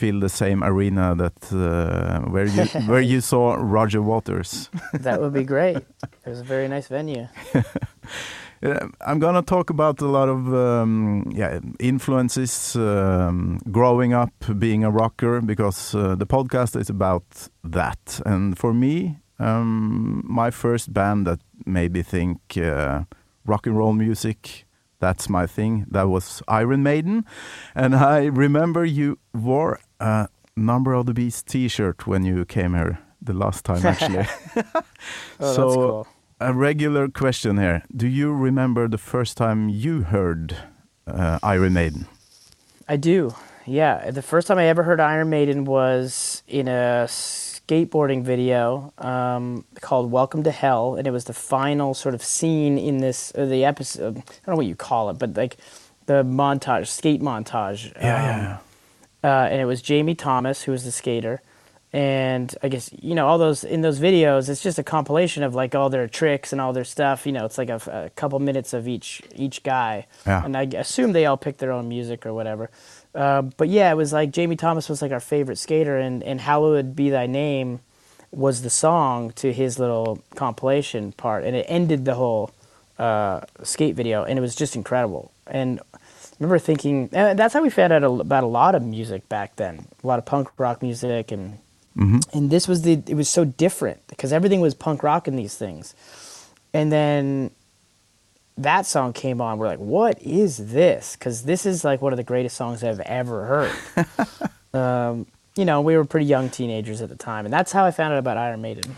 fill 0.00 0.20
the 0.20 0.28
same 0.28 0.64
arena 0.64 1.14
that 1.14 1.52
uh, 1.52 2.20
where 2.30 2.46
you 2.46 2.64
where 2.90 3.02
you 3.02 3.20
saw 3.20 3.56
Roger 3.58 4.02
Waters. 4.02 4.70
That 4.92 5.20
would 5.20 5.34
be 5.34 5.44
great. 5.44 5.76
it 6.26 6.28
was 6.28 6.40
a 6.40 6.44
very 6.44 6.68
nice 6.68 6.88
venue. 6.88 7.28
I'm 9.06 9.18
gonna 9.20 9.42
talk 9.42 9.70
about 9.70 10.02
a 10.02 10.06
lot 10.06 10.28
of 10.28 10.54
um, 10.54 11.24
yeah 11.34 11.60
influences 11.78 12.76
um, 12.76 13.58
growing 13.70 14.12
up 14.12 14.32
being 14.58 14.84
a 14.84 14.90
rocker 14.90 15.40
because 15.40 15.94
uh, 15.94 16.14
the 16.14 16.26
podcast 16.26 16.80
is 16.80 16.90
about 16.90 17.48
that. 17.64 18.20
And 18.26 18.58
for 18.58 18.74
me, 18.74 19.18
um, 19.38 20.22
my 20.24 20.50
first 20.50 20.92
band 20.92 21.26
that 21.26 21.40
made 21.66 21.92
me 21.92 22.02
think 22.02 22.38
uh, 22.56 23.04
rock 23.46 23.66
and 23.66 23.76
roll 23.76 23.92
music. 23.92 24.66
That's 25.00 25.28
my 25.28 25.46
thing. 25.46 25.86
That 25.90 26.08
was 26.08 26.42
Iron 26.46 26.82
Maiden, 26.82 27.24
and 27.74 27.94
I 27.96 28.26
remember 28.26 28.84
you 28.84 29.18
wore 29.34 29.80
a 29.98 30.28
Number 30.56 30.92
of 30.92 31.06
the 31.06 31.14
Beast 31.14 31.46
T-shirt 31.46 32.06
when 32.06 32.24
you 32.24 32.44
came 32.44 32.74
here 32.74 32.98
the 33.22 33.32
last 33.32 33.64
time, 33.64 33.84
actually. 33.86 34.26
Oh, 35.40 35.54
So- 35.54 35.64
that's 35.64 35.74
cool. 35.76 36.06
A 36.42 36.54
regular 36.54 37.08
question 37.08 37.58
here. 37.58 37.82
Do 37.94 38.06
you 38.06 38.32
remember 38.32 38.88
the 38.88 38.96
first 38.98 39.36
time 39.36 39.68
you 39.68 40.02
heard 40.04 40.56
uh, 41.06 41.38
Iron 41.42 41.74
Maiden? 41.74 42.06
I 42.88 42.96
do. 42.96 43.34
Yeah, 43.66 44.10
the 44.10 44.22
first 44.22 44.46
time 44.48 44.56
I 44.56 44.64
ever 44.66 44.82
heard 44.82 45.00
Iron 45.00 45.28
Maiden 45.28 45.64
was 45.66 46.42
in 46.48 46.66
a 46.66 47.06
skateboarding 47.70 48.22
video 48.24 48.92
um, 48.98 49.64
called 49.80 50.10
"Welcome 50.10 50.42
to 50.42 50.50
Hell," 50.50 50.96
and 50.96 51.06
it 51.06 51.12
was 51.12 51.24
the 51.24 51.32
final 51.32 51.94
sort 51.94 52.14
of 52.14 52.22
scene 52.22 52.76
in 52.76 52.98
this 52.98 53.32
uh, 53.36 53.44
the 53.44 53.64
episode. 53.64 54.18
I 54.18 54.20
don't 54.20 54.48
know 54.48 54.56
what 54.56 54.66
you 54.66 54.74
call 54.74 55.10
it, 55.10 55.18
but 55.18 55.36
like 55.36 55.56
the 56.06 56.24
montage, 56.24 56.88
skate 56.88 57.20
montage. 57.22 57.92
Yeah, 57.94 57.98
um, 58.00 58.22
yeah, 58.22 58.58
yeah. 59.22 59.30
uh, 59.44 59.48
and 59.48 59.60
it 59.60 59.66
was 59.66 59.82
Jamie 59.82 60.16
Thomas 60.16 60.62
who 60.62 60.72
was 60.72 60.84
the 60.84 60.90
skater, 60.90 61.42
and 61.92 62.52
I 62.60 62.68
guess 62.68 62.90
you 63.00 63.14
know 63.14 63.28
all 63.28 63.38
those 63.38 63.62
in 63.62 63.82
those 63.82 64.00
videos. 64.00 64.48
It's 64.48 64.62
just 64.62 64.80
a 64.80 64.82
compilation 64.84 65.44
of 65.44 65.54
like 65.54 65.76
all 65.76 65.88
their 65.90 66.08
tricks 66.08 66.50
and 66.52 66.60
all 66.60 66.72
their 66.72 66.84
stuff. 66.84 67.24
You 67.24 67.30
know, 67.32 67.44
it's 67.44 67.56
like 67.58 67.68
a, 67.70 67.80
a 68.06 68.10
couple 68.16 68.40
minutes 68.40 68.72
of 68.72 68.88
each 68.88 69.22
each 69.36 69.62
guy, 69.62 70.08
Yeah. 70.26 70.44
and 70.44 70.56
I 70.56 70.62
assume 70.74 71.12
they 71.12 71.24
all 71.26 71.36
pick 71.36 71.58
their 71.58 71.70
own 71.70 71.88
music 71.88 72.26
or 72.26 72.34
whatever. 72.34 72.68
Uh, 73.14 73.42
but 73.42 73.68
yeah, 73.68 73.90
it 73.90 73.96
was 73.96 74.12
like 74.12 74.30
Jamie 74.30 74.56
Thomas 74.56 74.88
was 74.88 75.02
like 75.02 75.12
our 75.12 75.20
favorite 75.20 75.58
skater, 75.58 75.98
and 75.98 76.22
and 76.22 76.40
Hallowed 76.40 76.94
Be 76.94 77.10
Thy 77.10 77.26
Name 77.26 77.80
was 78.30 78.62
the 78.62 78.70
song 78.70 79.32
to 79.32 79.52
his 79.52 79.78
little 79.78 80.22
compilation 80.36 81.12
part, 81.12 81.44
and 81.44 81.56
it 81.56 81.66
ended 81.68 82.04
the 82.04 82.14
whole 82.14 82.52
uh, 82.98 83.40
skate 83.62 83.96
video, 83.96 84.22
and 84.24 84.38
it 84.38 84.42
was 84.42 84.54
just 84.54 84.76
incredible. 84.76 85.32
And 85.46 85.80
I 85.92 85.98
remember 86.38 86.58
thinking 86.58 87.08
and 87.12 87.38
that's 87.38 87.52
how 87.54 87.62
we 87.62 87.70
found 87.70 87.92
out 87.92 88.04
about 88.04 88.44
a 88.44 88.46
lot 88.46 88.74
of 88.74 88.82
music 88.82 89.28
back 89.28 89.56
then, 89.56 89.86
a 90.02 90.06
lot 90.06 90.18
of 90.18 90.24
punk 90.24 90.48
rock 90.58 90.80
music, 90.80 91.32
and 91.32 91.58
and 92.32 92.50
this 92.50 92.68
was 92.68 92.82
the 92.82 93.02
it 93.06 93.14
was 93.14 93.28
so 93.28 93.44
different 93.44 94.06
because 94.06 94.32
everything 94.32 94.60
was 94.60 94.74
punk 94.74 95.02
rock 95.02 95.26
in 95.26 95.34
these 95.34 95.56
things, 95.56 95.94
and 96.72 96.92
then 96.92 97.50
that 98.58 98.86
song 98.86 99.12
came 99.12 99.40
on. 99.40 99.58
We're 99.58 99.68
like, 99.68 99.78
what 99.78 100.20
is 100.22 100.72
this? 100.72 101.16
Because 101.16 101.44
this 101.44 101.66
is 101.66 101.84
like 101.84 102.02
one 102.02 102.12
of 102.12 102.16
the 102.16 102.24
greatest 102.24 102.56
songs 102.56 102.84
I've 102.84 103.00
ever 103.00 103.72
heard. 103.94 104.78
um, 104.78 105.26
you 105.56 105.64
know, 105.64 105.80
we 105.80 105.96
were 105.96 106.04
pretty 106.04 106.26
young 106.26 106.48
teenagers 106.48 107.02
at 107.02 107.08
the 107.08 107.16
time, 107.16 107.44
and 107.44 107.52
that's 107.52 107.72
how 107.72 107.84
I 107.84 107.90
found 107.90 108.14
out 108.14 108.18
about 108.18 108.36
Iron 108.36 108.60
Maiden. 108.60 108.94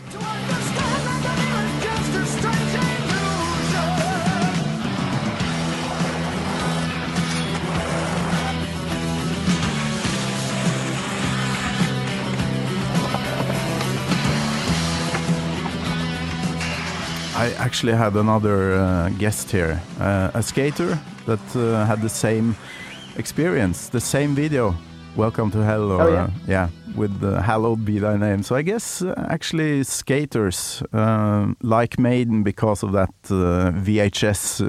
Actually 17.73 17.97
had 17.97 18.15
another 18.15 18.73
uh, 18.75 19.09
guest 19.17 19.49
here, 19.49 19.81
uh, 19.99 20.29
a 20.35 20.43
skater 20.43 20.95
that 21.25 21.55
uh, 21.55 21.83
had 21.87 22.01
the 22.03 22.09
same 22.09 22.55
experience, 23.17 23.89
the 23.89 23.99
same 23.99 24.35
video. 24.35 24.75
Welcome 25.15 25.49
to 25.51 25.57
Hell, 25.63 25.91
or 25.91 26.01
Oh, 26.03 26.13
yeah? 26.13 26.23
uh, 26.23 26.29
yeah, 26.47 26.67
with 26.95 27.23
uh, 27.23 27.41
Hallowed 27.41 27.83
Be 27.83 27.97
Thy 27.97 28.15
Name. 28.15 28.43
So 28.43 28.55
I 28.55 28.61
guess 28.61 29.01
uh, 29.01 29.15
actually 29.27 29.83
skaters 29.85 30.83
um, 30.93 31.57
like 31.63 31.97
Maiden 31.97 32.43
because 32.43 32.83
of 32.83 32.91
that 32.91 33.09
uh, 33.31 33.71
VHS 33.85 34.61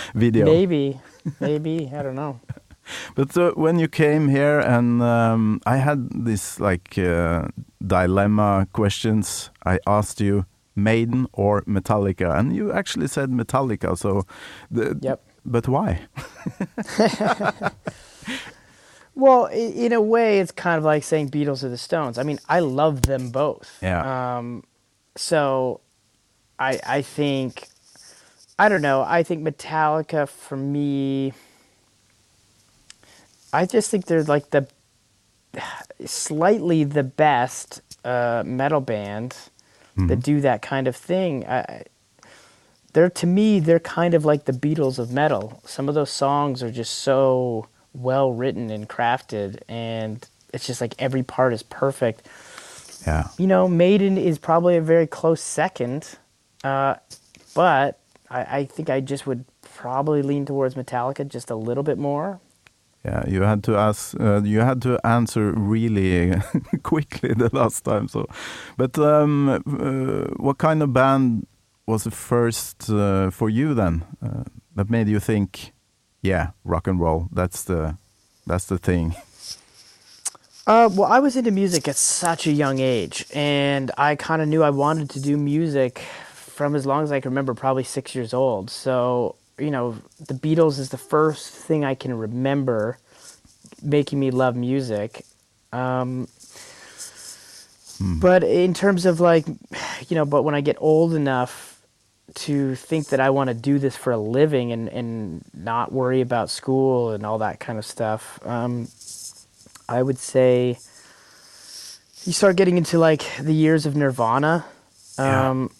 video. 0.14 0.46
Maybe, 0.46 0.98
maybe 1.40 1.90
I 1.94 2.02
don't 2.02 2.16
know. 2.16 2.40
But 3.16 3.36
uh, 3.36 3.50
when 3.54 3.78
you 3.78 3.86
came 3.88 4.28
here, 4.28 4.60
and 4.60 5.02
um, 5.02 5.60
I 5.66 5.76
had 5.76 6.08
this 6.24 6.58
like 6.58 6.96
uh, 6.96 7.48
dilemma 7.86 8.66
questions. 8.72 9.50
I 9.66 9.78
asked 9.86 10.22
you 10.22 10.46
Maiden 10.78 11.26
or 11.32 11.62
Metallica, 11.62 12.38
and 12.38 12.54
you 12.54 12.72
actually 12.72 13.08
said 13.08 13.30
Metallica. 13.30 13.96
So, 13.96 14.24
the, 14.70 14.98
Yep. 15.00 15.22
But 15.44 15.66
why? 15.66 16.06
Well, 19.18 19.46
in 19.46 19.92
a 19.92 20.00
way, 20.00 20.38
it's 20.38 20.52
kind 20.52 20.78
of 20.78 20.84
like 20.84 21.02
saying 21.02 21.30
Beatles 21.30 21.64
or 21.64 21.68
the 21.68 21.76
Stones. 21.76 22.18
I 22.18 22.22
mean, 22.22 22.38
I 22.48 22.60
love 22.60 23.02
them 23.02 23.30
both. 23.30 23.76
Yeah. 23.82 24.36
Um, 24.38 24.62
so, 25.16 25.80
I 26.56 26.78
I 26.86 27.02
think, 27.02 27.66
I 28.60 28.68
don't 28.68 28.80
know. 28.80 29.02
I 29.02 29.24
think 29.24 29.42
Metallica 29.42 30.28
for 30.28 30.56
me. 30.56 31.32
I 33.52 33.66
just 33.66 33.90
think 33.90 34.06
they're 34.06 34.22
like 34.22 34.50
the 34.50 34.68
slightly 36.06 36.84
the 36.84 37.02
best 37.02 37.80
uh, 38.04 38.44
metal 38.46 38.80
band 38.80 39.34
that 40.06 40.20
do 40.20 40.40
that 40.40 40.62
kind 40.62 40.86
of 40.86 40.94
thing. 40.96 41.44
I, 41.46 41.58
I- 41.60 41.82
they're 42.94 43.10
to 43.10 43.26
me 43.26 43.60
they're 43.60 43.78
kind 43.80 44.14
of 44.14 44.24
like 44.24 44.46
the 44.46 44.52
Beatles 44.52 44.98
of 44.98 45.12
metal. 45.12 45.60
Some 45.66 45.88
of 45.90 45.94
those 45.94 46.10
songs 46.10 46.62
are 46.62 46.70
just 46.70 46.94
so 47.00 47.68
well 47.92 48.32
written 48.32 48.70
and 48.70 48.88
crafted, 48.88 49.60
and 49.68 50.26
it's 50.54 50.66
just 50.66 50.80
like 50.80 50.94
every 50.98 51.22
part 51.22 51.52
is 51.52 51.62
perfect. 51.62 52.26
Yeah. 53.06 53.28
You 53.38 53.46
know, 53.46 53.68
Maiden 53.68 54.16
is 54.16 54.38
probably 54.38 54.76
a 54.76 54.80
very 54.80 55.06
close 55.06 55.42
second, 55.42 56.16
uh, 56.64 56.94
but 57.54 57.98
I, 58.30 58.58
I 58.60 58.64
think 58.64 58.88
I 58.88 59.00
just 59.00 59.26
would 59.26 59.44
probably 59.62 60.22
lean 60.22 60.46
towards 60.46 60.74
Metallica 60.74 61.28
just 61.28 61.50
a 61.50 61.54
little 61.56 61.84
bit 61.84 61.98
more. 61.98 62.40
Yeah, 63.04 63.24
you 63.28 63.42
had 63.42 63.62
to 63.64 63.76
ask. 63.76 64.18
Uh, 64.20 64.42
you 64.42 64.60
had 64.60 64.82
to 64.82 64.98
answer 65.06 65.52
really 65.52 66.34
quickly 66.82 67.32
the 67.34 67.48
last 67.52 67.84
time. 67.84 68.08
So, 68.08 68.26
but 68.76 68.98
um, 68.98 69.48
uh, 69.48 70.34
what 70.36 70.58
kind 70.58 70.82
of 70.82 70.92
band 70.92 71.46
was 71.86 72.04
the 72.04 72.10
first 72.10 72.90
uh, 72.90 73.30
for 73.30 73.48
you 73.48 73.72
then 73.74 74.04
uh, 74.22 74.44
that 74.74 74.90
made 74.90 75.08
you 75.08 75.20
think, 75.20 75.72
yeah, 76.22 76.50
rock 76.64 76.86
and 76.86 77.00
roll? 77.00 77.28
That's 77.32 77.64
the 77.64 77.96
that's 78.46 78.66
the 78.66 78.78
thing. 78.78 79.14
Uh, 80.66 80.86
well, 80.92 81.10
I 81.10 81.18
was 81.18 81.34
into 81.34 81.50
music 81.50 81.88
at 81.88 81.96
such 81.96 82.46
a 82.46 82.52
young 82.52 82.78
age, 82.78 83.24
and 83.32 83.90
I 83.96 84.16
kind 84.16 84.42
of 84.42 84.48
knew 84.48 84.62
I 84.62 84.68
wanted 84.68 85.08
to 85.10 85.20
do 85.20 85.38
music 85.38 86.02
from 86.34 86.74
as 86.74 86.84
long 86.84 87.04
as 87.04 87.10
I 87.10 87.20
can 87.20 87.30
remember, 87.30 87.54
probably 87.54 87.84
six 87.84 88.14
years 88.14 88.34
old. 88.34 88.68
So, 88.68 89.36
you 89.58 89.70
know, 89.70 89.96
the 90.18 90.34
Beatles 90.34 90.78
is 90.78 90.90
the 90.90 90.98
first 90.98 91.52
thing 91.52 91.84
I 91.84 91.94
can 91.94 92.16
remember 92.16 92.98
making 93.82 94.18
me 94.20 94.30
love 94.30 94.56
music. 94.56 95.24
Um, 95.72 96.28
But 98.00 98.44
in 98.44 98.74
terms 98.74 99.06
of 99.06 99.20
like, 99.20 99.46
you 100.08 100.14
know, 100.14 100.24
but 100.24 100.42
when 100.42 100.54
I 100.54 100.60
get 100.60 100.76
old 100.78 101.14
enough 101.14 101.80
to 102.34 102.76
think 102.76 103.08
that 103.08 103.20
I 103.20 103.30
want 103.30 103.48
to 103.48 103.54
do 103.54 103.78
this 103.78 103.96
for 103.96 104.12
a 104.12 104.18
living 104.18 104.70
and, 104.70 104.88
and 104.88 105.44
not 105.52 105.90
worry 105.90 106.20
about 106.20 106.50
school 106.50 107.10
and 107.10 107.26
all 107.26 107.38
that 107.38 107.58
kind 107.58 107.78
of 107.78 107.84
stuff, 107.84 108.38
um, 108.46 108.86
I 109.88 110.02
would 110.02 110.18
say 110.18 110.78
you 112.24 112.32
start 112.32 112.56
getting 112.56 112.76
into 112.76 112.98
like 112.98 113.24
the 113.40 113.54
years 113.54 113.86
of 113.86 113.96
Nirvana. 113.96 114.64
Yeah. 115.18 115.50
Um, 115.50 115.70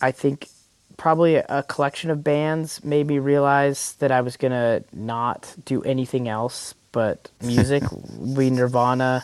I 0.00 0.12
think 0.12 0.48
probably 0.96 1.36
a 1.36 1.64
collection 1.68 2.10
of 2.10 2.24
bands 2.24 2.82
made 2.84 3.06
me 3.06 3.18
realize 3.18 3.94
that 3.98 4.10
I 4.10 4.20
was 4.20 4.36
gonna 4.36 4.82
not 4.92 5.54
do 5.64 5.82
anything 5.82 6.28
else 6.28 6.74
but 6.96 7.30
music. 7.42 7.82
we 8.18 8.48
Nirvana, 8.48 9.22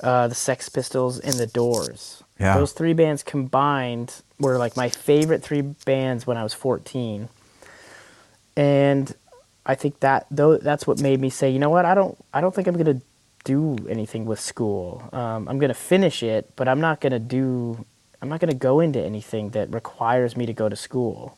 uh, 0.00 0.26
the 0.26 0.34
Sex 0.34 0.70
Pistols, 0.70 1.20
and 1.20 1.34
the 1.34 1.46
Doors. 1.46 2.24
Yeah. 2.40 2.56
Those 2.56 2.72
three 2.72 2.94
bands 2.94 3.22
combined 3.22 4.22
were 4.40 4.56
like 4.56 4.74
my 4.74 4.88
favorite 4.88 5.42
three 5.42 5.60
bands 5.60 6.26
when 6.26 6.38
I 6.38 6.42
was 6.42 6.54
14. 6.54 7.28
And 8.56 9.14
I 9.66 9.74
think 9.74 10.00
that 10.00 10.26
though 10.30 10.56
that's 10.56 10.86
what 10.86 10.98
made 10.98 11.20
me 11.20 11.28
say, 11.28 11.50
you 11.50 11.58
know 11.58 11.68
what, 11.68 11.84
I 11.84 11.94
don't 11.94 12.16
I 12.32 12.40
don't 12.40 12.54
think 12.54 12.68
I'm 12.68 12.76
gonna 12.78 13.02
do 13.44 13.76
anything 13.86 14.24
with 14.24 14.40
school. 14.40 15.06
Um, 15.12 15.46
I'm 15.46 15.58
gonna 15.58 15.74
finish 15.74 16.22
it, 16.22 16.52
but 16.56 16.68
I'm 16.68 16.80
not 16.80 17.02
gonna 17.02 17.18
do 17.18 17.84
I'm 18.22 18.28
not 18.28 18.40
gonna 18.40 18.54
go 18.54 18.80
into 18.80 19.00
anything 19.00 19.50
that 19.50 19.72
requires 19.72 20.36
me 20.36 20.46
to 20.46 20.52
go 20.52 20.68
to 20.68 20.76
school. 20.76 21.36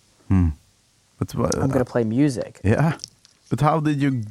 But 1.18 1.34
wha- 1.34 1.50
I'm 1.62 1.70
gonna 1.70 1.84
play 1.84 2.04
music. 2.04 2.60
yeah, 2.64 2.98
but 3.50 3.60
how 3.60 3.80
did 3.80 4.00
you 4.02 4.22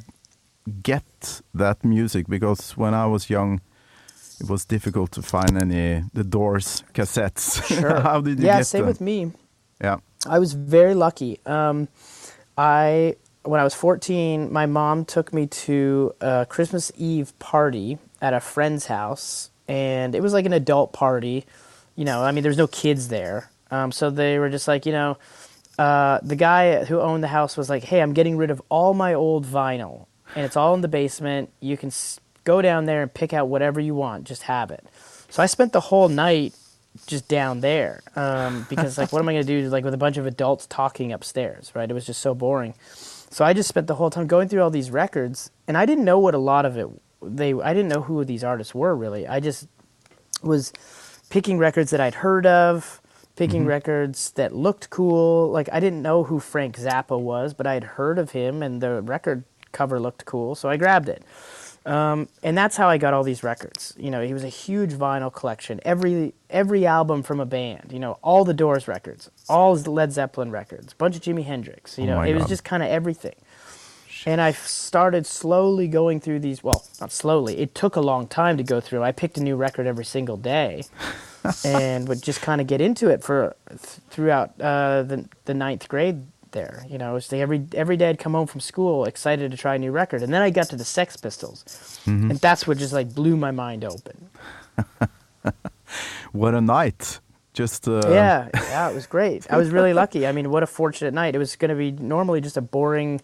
get 0.82 1.40
that 1.54 1.84
music? 1.84 2.26
Because 2.28 2.76
when 2.76 2.94
I 2.94 3.06
was 3.06 3.28
young, 3.28 3.60
it 4.40 4.48
was 4.48 4.64
difficult 4.64 5.10
to 5.12 5.22
find 5.22 5.56
any 5.60 6.04
the 6.14 6.24
Doors 6.24 6.84
cassettes. 6.94 7.62
Sure. 7.80 8.00
how 8.00 8.20
did 8.20 8.38
you 8.38 8.46
yeah, 8.46 8.62
same 8.62 8.82
them? 8.82 8.88
with 8.88 9.00
me. 9.00 9.32
Yeah. 9.80 9.96
I 10.28 10.38
was 10.38 10.52
very 10.54 10.94
lucky. 10.94 11.40
Um, 11.46 11.88
I 12.56 13.16
when 13.42 13.60
I 13.60 13.64
was 13.64 13.74
14, 13.74 14.52
my 14.52 14.66
mom 14.66 15.04
took 15.04 15.32
me 15.32 15.46
to 15.46 16.12
a 16.20 16.46
Christmas 16.48 16.90
Eve 16.96 17.32
party 17.38 17.98
at 18.20 18.32
a 18.34 18.40
friend's 18.40 18.86
house, 18.86 19.50
and 19.68 20.14
it 20.14 20.22
was 20.22 20.32
like 20.32 20.46
an 20.46 20.52
adult 20.52 20.92
party. 20.92 21.44
You 21.96 22.04
know, 22.04 22.22
I 22.22 22.30
mean, 22.30 22.42
there's 22.42 22.58
no 22.58 22.66
kids 22.66 23.08
there, 23.08 23.50
um, 23.70 23.90
so 23.90 24.10
they 24.10 24.38
were 24.38 24.50
just 24.50 24.68
like, 24.68 24.86
you 24.86 24.92
know, 24.92 25.16
uh, 25.78 26.20
the 26.22 26.36
guy 26.36 26.84
who 26.84 27.00
owned 27.00 27.22
the 27.24 27.28
house 27.28 27.56
was 27.56 27.68
like, 27.68 27.84
"Hey, 27.84 28.00
I'm 28.00 28.12
getting 28.12 28.36
rid 28.36 28.50
of 28.50 28.62
all 28.68 28.94
my 28.94 29.14
old 29.14 29.44
vinyl, 29.46 30.06
and 30.34 30.44
it's 30.44 30.56
all 30.56 30.74
in 30.74 30.80
the 30.82 30.88
basement. 30.88 31.50
You 31.60 31.76
can 31.76 31.88
s- 31.88 32.20
go 32.44 32.62
down 32.62 32.84
there 32.86 33.02
and 33.02 33.12
pick 33.12 33.32
out 33.32 33.48
whatever 33.48 33.80
you 33.80 33.94
want. 33.94 34.24
Just 34.24 34.42
have 34.42 34.70
it." 34.70 34.86
So 35.30 35.42
I 35.42 35.46
spent 35.46 35.72
the 35.72 35.80
whole 35.80 36.08
night 36.08 36.54
just 37.06 37.28
down 37.28 37.60
there 37.60 38.02
um, 38.14 38.66
because 38.70 38.96
like 38.96 39.12
what 39.12 39.20
am 39.20 39.28
i 39.28 39.32
going 39.34 39.44
to 39.44 39.62
do 39.62 39.68
like 39.68 39.84
with 39.84 39.92
a 39.92 39.98
bunch 39.98 40.16
of 40.16 40.24
adults 40.24 40.66
talking 40.66 41.12
upstairs 41.12 41.70
right 41.74 41.90
it 41.90 41.92
was 41.92 42.06
just 42.06 42.22
so 42.22 42.34
boring 42.34 42.72
so 43.28 43.44
i 43.44 43.52
just 43.52 43.68
spent 43.68 43.86
the 43.86 43.96
whole 43.96 44.08
time 44.08 44.26
going 44.26 44.48
through 44.48 44.62
all 44.62 44.70
these 44.70 44.90
records 44.90 45.50
and 45.68 45.76
i 45.76 45.84
didn't 45.84 46.06
know 46.06 46.18
what 46.18 46.34
a 46.34 46.38
lot 46.38 46.64
of 46.64 46.78
it 46.78 46.88
they 47.20 47.52
i 47.52 47.74
didn't 47.74 47.88
know 47.88 48.00
who 48.00 48.24
these 48.24 48.42
artists 48.42 48.74
were 48.74 48.96
really 48.96 49.28
i 49.28 49.38
just 49.38 49.68
was 50.42 50.72
picking 51.30 51.58
records 51.58 51.90
that 51.90 52.00
I'd 52.00 52.16
heard 52.16 52.46
of, 52.46 53.00
picking 53.36 53.62
Mm-hmm. 53.62 53.68
records 53.68 54.30
that 54.32 54.54
looked 54.54 54.90
cool. 54.90 55.50
Like 55.50 55.68
I 55.72 55.80
didn't 55.80 56.02
know 56.02 56.24
who 56.24 56.40
Frank 56.40 56.76
Zappa 56.78 57.18
was, 57.18 57.54
but 57.54 57.66
I 57.66 57.74
had 57.74 57.84
heard 57.84 58.18
of 58.18 58.30
him, 58.32 58.62
and 58.62 58.80
the 58.80 59.02
record 59.02 59.44
cover 59.72 60.00
looked 60.00 60.24
cool, 60.24 60.54
so 60.54 60.68
I 60.68 60.76
grabbed 60.76 61.08
it. 61.08 61.22
Um, 61.84 62.28
and 62.42 62.58
that's 62.58 62.76
how 62.76 62.88
I 62.88 62.98
got 62.98 63.14
all 63.14 63.22
these 63.22 63.44
records. 63.44 63.94
You 63.96 64.10
know, 64.10 64.20
he 64.20 64.32
was 64.34 64.42
a 64.42 64.48
huge 64.48 64.92
vinyl 64.92 65.32
collection. 65.32 65.78
Every 65.84 66.34
every 66.50 66.84
album 66.84 67.22
from 67.22 67.38
a 67.38 67.46
band. 67.46 67.90
You 67.92 68.00
know, 68.00 68.18
all 68.22 68.44
the 68.44 68.54
Doors 68.54 68.88
records, 68.88 69.30
all 69.48 69.76
the 69.76 69.90
Led 69.90 70.12
Zeppelin 70.12 70.50
records, 70.50 70.94
bunch 70.94 71.14
of 71.16 71.22
Jimi 71.22 71.44
Hendrix. 71.44 71.96
You 71.96 72.04
Oh 72.04 72.06
know, 72.08 72.22
it 72.22 72.34
was 72.34 72.46
just 72.46 72.64
kind 72.64 72.82
of 72.82 72.88
everything. 72.88 73.34
And 74.26 74.40
I 74.40 74.50
started 74.52 75.24
slowly 75.24 75.86
going 75.86 76.20
through 76.20 76.40
these. 76.40 76.62
Well, 76.64 76.84
not 77.00 77.12
slowly. 77.12 77.58
It 77.58 77.74
took 77.76 77.94
a 77.96 78.00
long 78.00 78.26
time 78.26 78.56
to 78.56 78.64
go 78.64 78.80
through. 78.80 79.02
I 79.04 79.12
picked 79.12 79.38
a 79.38 79.42
new 79.42 79.54
record 79.56 79.86
every 79.86 80.04
single 80.04 80.36
day, 80.36 80.82
and 81.64 82.08
would 82.08 82.22
just 82.22 82.42
kind 82.42 82.60
of 82.60 82.66
get 82.66 82.80
into 82.80 83.08
it 83.08 83.22
for 83.22 83.54
th- 83.68 83.80
throughout 84.10 84.60
uh, 84.60 85.02
the 85.04 85.28
the 85.44 85.54
ninth 85.54 85.88
grade. 85.88 86.26
There, 86.52 86.84
you 86.88 86.96
know, 86.98 87.18
the 87.20 87.36
every 87.38 87.66
every 87.74 87.96
day 87.96 88.08
I'd 88.08 88.18
come 88.18 88.32
home 88.32 88.46
from 88.46 88.60
school 88.60 89.04
excited 89.04 89.50
to 89.50 89.56
try 89.56 89.74
a 89.74 89.78
new 89.78 89.92
record, 89.92 90.22
and 90.22 90.32
then 90.32 90.42
I 90.42 90.50
got 90.50 90.68
to 90.70 90.76
the 90.76 90.84
Sex 90.84 91.16
Pistols, 91.16 91.64
Mm-hmm. 92.06 92.30
and 92.30 92.40
that's 92.40 92.66
what 92.66 92.78
just 92.78 92.92
like 92.94 93.14
blew 93.14 93.36
my 93.36 93.50
mind 93.52 93.84
open. 93.84 94.30
What 96.32 96.54
a 96.54 96.60
night! 96.60 97.20
Just 97.52 97.86
uh, 97.88 98.02
yeah, 98.08 98.48
yeah, 98.54 98.90
it 98.90 98.94
was 98.94 99.06
great. 99.06 99.46
I 99.50 99.56
was 99.56 99.70
really 99.70 99.94
lucky. 99.94 100.26
I 100.26 100.32
mean, 100.32 100.50
what 100.50 100.62
a 100.62 100.66
fortunate 100.66 101.14
night. 101.14 101.34
It 101.34 101.38
was 101.38 101.56
going 101.56 101.70
to 101.70 101.74
be 101.76 101.92
normally 101.92 102.40
just 102.40 102.56
a 102.56 102.60
boring, 102.60 103.20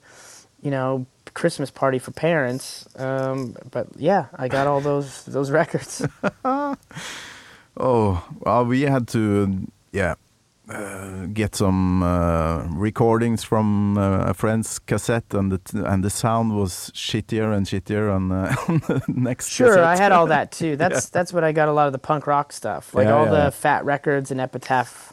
you 0.63 0.71
know, 0.71 1.07
Christmas 1.35 1.71
party 1.71 1.99
for 1.99 2.11
parents. 2.13 2.87
Um, 2.97 3.57
but 3.71 3.87
yeah, 3.97 4.27
I 4.37 4.49
got 4.49 4.67
all 4.67 4.81
those 4.81 5.25
those 5.25 5.51
records. 5.51 6.07
Oh, 7.77 8.23
well, 8.41 8.67
we 8.67 8.83
had 8.83 9.09
to, 9.09 9.67
yeah, 9.93 10.15
uh, 10.69 11.27
get 11.33 11.55
some 11.57 12.03
uh, 12.03 12.65
recordings 12.69 13.43
from 13.45 13.97
uh, 13.97 14.25
a 14.27 14.35
friend's 14.35 14.79
cassette, 14.79 15.25
and 15.33 15.51
the 15.53 15.59
t- 15.59 15.79
and 15.79 16.05
the 16.05 16.11
sound 16.11 16.55
was 16.55 16.91
shittier 16.95 17.55
and 17.57 17.67
shittier 17.67 18.15
on, 18.15 18.31
uh, 18.31 18.55
on 18.69 18.79
the 18.87 19.03
next. 19.09 19.49
Sure, 19.49 19.83
I 19.83 19.97
had 19.97 20.13
all 20.13 20.27
that 20.27 20.53
too. 20.59 20.77
That's 20.77 21.09
that's 21.09 21.33
what 21.33 21.45
I 21.45 21.53
got 21.53 21.69
a 21.69 21.73
lot 21.73 21.87
of 21.87 21.93
the 21.93 21.99
punk 21.99 22.27
rock 22.27 22.53
stuff, 22.53 22.95
like 22.95 23.07
Yeah, 23.07 23.15
all 23.17 23.25
yeah, 23.25 23.47
the. 23.47 23.51
Fat 23.51 23.85
Wreck 23.87 24.05
Chords 24.05 24.31
and 24.31 24.41
Epitaph 24.41 25.12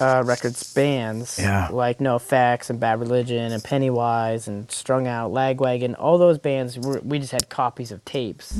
uh, 0.00 0.22
Records 0.26 0.72
bands, 0.74 1.38
Yeah. 1.38 1.68
like 1.70 1.98
NOFX 1.98 2.70
and 2.70 2.78
Bad 2.80 3.00
Religion 3.00 3.52
and 3.52 3.62
Pennywise 3.62 4.48
and 4.48 4.70
Strung 4.70 5.06
Out, 5.06 5.30
Lagwagon. 5.32 5.94
All 5.98 6.18
those 6.18 6.38
bands, 6.38 6.78
were, 6.78 7.00
we 7.04 7.18
just 7.18 7.32
had 7.32 7.48
copies 7.48 7.90
of 7.92 8.04
tapes. 8.04 8.58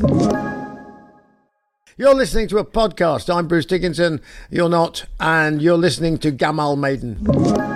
You're 1.99 2.14
listening 2.14 2.49
to 2.49 2.59
a 2.59 2.64
podcast. 2.64 3.35
I'm 3.35 3.49
Bruce 3.49 3.64
Dickinson. 3.66 4.21
You're 4.50 4.69
not, 4.69 5.07
and 5.19 5.62
you're 5.62 5.78
listening 5.78 6.19
to 6.19 6.31
Gammal 6.33 6.76
Maiden. 6.78 7.75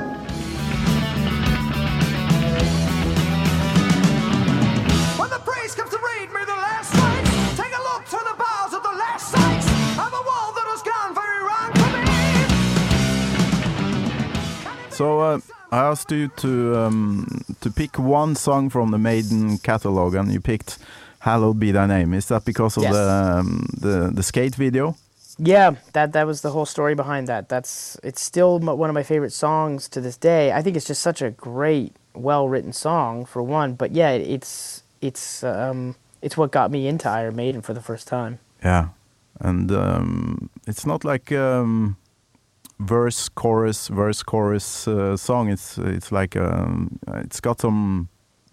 I 15.72 15.78
asked 15.90 16.10
you 16.10 16.28
to 16.36 16.76
um, 16.78 17.42
to 17.60 17.70
pick 17.70 17.98
one 17.98 18.34
song 18.34 18.70
from 18.70 18.90
the 18.90 18.98
Maiden 18.98 19.58
catalog, 19.58 20.14
and 20.14 20.32
you 20.32 20.40
picked 20.40 20.78
"Hallowed 21.20 21.58
Be 21.60 21.72
Thy 21.72 21.86
Name." 21.86 22.14
Is 22.14 22.26
that 22.26 22.44
because 22.44 22.76
of 22.76 22.82
Yes. 22.82 22.92
the, 22.94 23.38
um, 23.38 23.66
the 23.80 24.10
the 24.12 24.22
skate 24.22 24.54
video? 24.56 24.96
Yeah, 25.38 25.76
that 25.92 26.12
that 26.12 26.26
was 26.26 26.40
the 26.40 26.50
whole 26.50 26.66
story 26.66 26.94
behind 26.94 27.26
that. 27.28 27.48
That's 27.48 27.96
it's 28.02 28.20
still 28.20 28.58
m- 28.60 28.78
one 28.78 28.90
of 28.90 28.94
my 28.94 29.02
favorite 29.04 29.32
songs 29.32 29.88
to 29.90 30.00
this 30.00 30.16
day. 30.18 30.52
I 30.52 30.60
think 30.62 30.76
it's 30.76 30.86
just 30.88 31.02
such 31.02 31.22
a 31.22 31.30
great, 31.30 31.92
well 32.14 32.48
written 32.48 32.72
song 32.72 33.24
for 33.24 33.40
one. 33.42 33.74
But 33.74 33.92
yeah, 33.92 34.10
it's 34.10 34.82
it's 35.00 35.42
um, 35.44 35.94
it's 36.20 36.36
what 36.36 36.50
got 36.50 36.70
me 36.70 36.88
into 36.88 37.08
Iron 37.08 37.36
Maiden 37.36 37.62
for 37.62 37.74
the 37.74 37.80
first 37.82 38.08
time. 38.08 38.38
Yeah, 38.64 38.88
and 39.40 39.70
um, 39.72 40.50
it's 40.66 40.84
not 40.84 41.04
like 41.04 41.32
um, 41.32 41.96
verse 42.80 43.28
chorus 43.28 43.88
verse 43.88 44.22
chorus 44.22 44.88
uh, 44.88 45.16
song. 45.16 45.48
It's 45.50 45.78
it's 45.78 46.10
like 46.10 46.34
um, 46.36 46.98
it's 47.24 47.40
got 47.40 47.60
some 47.60 48.08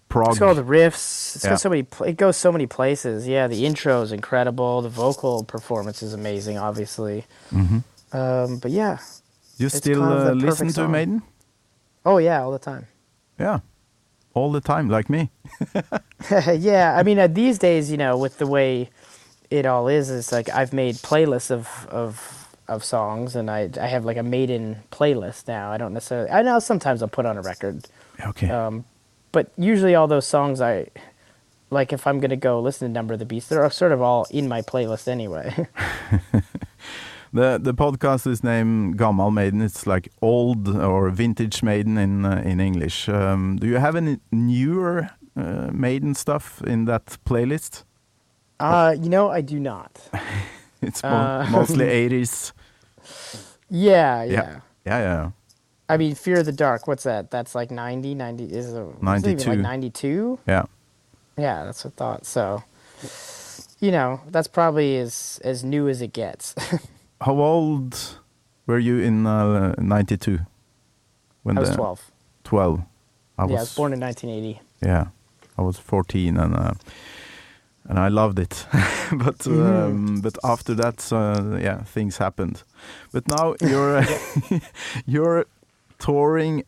prog. 0.08 0.28
It's 0.30 0.38
got 0.38 0.48
all 0.48 0.54
the 0.54 0.62
riffs. 0.62 1.34
It's 1.36 1.44
Yeah. 1.44 1.50
got 1.50 1.60
so 1.60 1.68
many. 1.70 1.82
Pl- 1.82 2.06
it 2.06 2.16
goes 2.16 2.36
so 2.36 2.52
many 2.52 2.66
places. 2.66 3.26
Yeah, 3.26 3.48
the 3.48 3.64
intro 3.66 4.02
is 4.02 4.12
incredible. 4.12 4.82
The 4.82 4.88
vocal 4.88 5.44
performance 5.44 6.02
is 6.02 6.12
amazing, 6.14 6.58
obviously. 6.58 7.24
mm-hmm. 7.52 7.78
Um, 8.16 8.58
but 8.58 8.70
yeah, 8.70 8.98
you 9.58 9.68
still 9.68 10.00
kind 10.00 10.12
of 10.12 10.26
uh, 10.28 10.32
listen 10.32 10.48
perfect 10.48 10.68
to 10.70 10.74
song. 10.82 10.92
Maiden? 10.92 11.22
oh 12.04 12.18
yeah, 12.18 12.42
all 12.42 12.52
the 12.52 12.58
time. 12.58 12.86
Yeah, 13.38 13.60
all 14.34 14.50
the 14.52 14.60
time, 14.62 14.88
like 14.88 15.10
me. 15.10 15.30
yeah, 16.30 16.96
I 16.96 17.02
mean, 17.02 17.18
uh, 17.18 17.26
these 17.26 17.58
days, 17.58 17.90
you 17.90 17.96
know, 17.96 18.16
with 18.16 18.38
the 18.38 18.46
way 18.46 18.88
it 19.50 19.66
all 19.66 19.88
is, 19.88 20.10
it's 20.10 20.32
like 20.32 20.48
I've 20.48 20.72
made 20.72 20.96
playlists 20.96 21.50
of 21.50 21.86
of 21.90 22.37
of 22.68 22.84
songs, 22.84 23.34
and 23.36 23.50
I 23.50 23.70
I 23.80 23.86
have 23.86 24.04
like 24.04 24.16
a 24.18 24.22
Maiden 24.22 24.76
playlist 24.90 25.48
now. 25.48 25.70
I 25.72 25.78
don't 25.78 25.92
necessarily. 25.94 26.30
I 26.30 26.42
know 26.42 26.58
sometimes 26.60 27.02
I'll 27.02 27.08
put 27.08 27.26
on 27.26 27.36
a 27.38 27.42
record, 27.42 27.86
Okay. 28.26 28.50
um, 28.50 28.84
but 29.32 29.50
usually 29.56 29.94
all 29.94 30.06
those 30.08 30.26
songs 30.26 30.60
I 30.60 30.86
like. 31.70 31.92
If 31.92 32.06
I'm 32.06 32.20
gonna 32.20 32.36
go 32.36 32.60
listen 32.60 32.88
to 32.88 32.92
Number 32.92 33.14
of 33.14 33.18
the 33.20 33.26
Beast, 33.26 33.48
they're 33.48 33.70
sort 33.70 33.92
of 33.92 34.00
all 34.02 34.26
in 34.30 34.48
my 34.48 34.62
playlist 34.62 35.08
anyway. 35.08 35.66
The 37.32 37.58
the 37.62 37.74
podcast 37.74 38.26
is 38.26 38.42
named 38.42 38.96
Gammal 38.96 39.30
Maiden. 39.30 39.60
It's 39.60 39.86
like 39.86 40.08
old 40.22 40.66
or 40.68 41.10
vintage 41.10 41.62
Maiden 41.62 41.98
in 41.98 42.24
uh, 42.24 42.42
in 42.42 42.58
English. 42.58 43.06
Um, 43.08 43.56
do 43.60 43.66
you 43.66 43.76
have 43.78 43.96
any 43.96 44.16
newer 44.32 45.10
uh, 45.36 45.68
Maiden 45.70 46.14
stuff 46.14 46.62
in 46.66 46.86
that 46.86 47.18
playlist? 47.26 47.84
uh, 48.60 48.94
you 48.98 49.08
know, 49.10 49.28
I 49.30 49.42
do 49.42 49.60
not. 49.60 50.00
It's 50.82 51.02
mo- 51.02 51.08
Uh, 51.10 51.46
mostly 51.58 51.84
80s. 52.08 52.52
Yeah, 53.70 54.22
yeah. 54.22 54.32
Yeah. 54.32 54.60
Yeah, 54.86 54.98
yeah. 55.00 55.30
I 55.90 55.96
mean, 55.96 56.14
Fear 56.14 56.40
of 56.40 56.46
the 56.46 56.52
Dark. 56.52 56.86
What's 56.86 57.04
that? 57.04 57.30
That's 57.30 57.54
like 57.54 57.70
90, 57.70 58.14
90 58.14 58.44
is 58.44 58.72
it, 58.72 58.74
was 58.74 58.74
it 58.74 58.78
even 58.78 59.02
92. 59.02 59.50
like 59.50 59.58
ninety 59.58 59.90
two. 59.90 60.38
Yeah. 60.46 60.64
Yeah, 61.36 61.64
that's 61.64 61.84
what 61.84 61.94
I 61.94 61.96
thought. 61.96 62.26
So, 62.26 62.62
you 63.80 63.90
know, 63.90 64.20
that's 64.28 64.48
probably 64.48 64.98
as 64.98 65.40
as 65.44 65.64
new 65.64 65.88
as 65.88 66.02
it 66.02 66.12
gets. 66.12 66.54
How 67.20 67.34
old 67.38 68.18
were 68.66 68.78
you 68.78 68.98
in 68.98 69.26
uh, 69.26 69.74
92? 69.78 70.40
When 71.42 71.56
I 71.58 71.60
was 71.60 71.70
the- 71.70 71.76
twelve. 71.76 72.10
12. 72.44 72.80
I 73.38 73.46
yeah, 73.46 73.56
I 73.56 73.60
was 73.60 73.74
born 73.74 73.92
in 73.92 74.00
nineteen 74.00 74.30
eighty. 74.30 74.60
Yeah, 74.82 75.08
I 75.56 75.62
was 75.62 75.78
14 75.78 76.36
and 76.36 76.54
uh, 76.56 76.72
and 77.88 77.98
I 77.98 78.08
loved 78.08 78.38
it. 78.38 78.66
but 79.12 79.46
um, 79.46 80.20
but 80.20 80.38
after 80.44 80.74
that, 80.74 81.12
uh, 81.12 81.56
yeah, 81.56 81.82
things 81.82 82.18
happened. 82.18 82.62
But 83.12 83.26
now 83.28 83.54
you're 83.60 84.04
you're 85.06 85.46
touring 85.98 86.64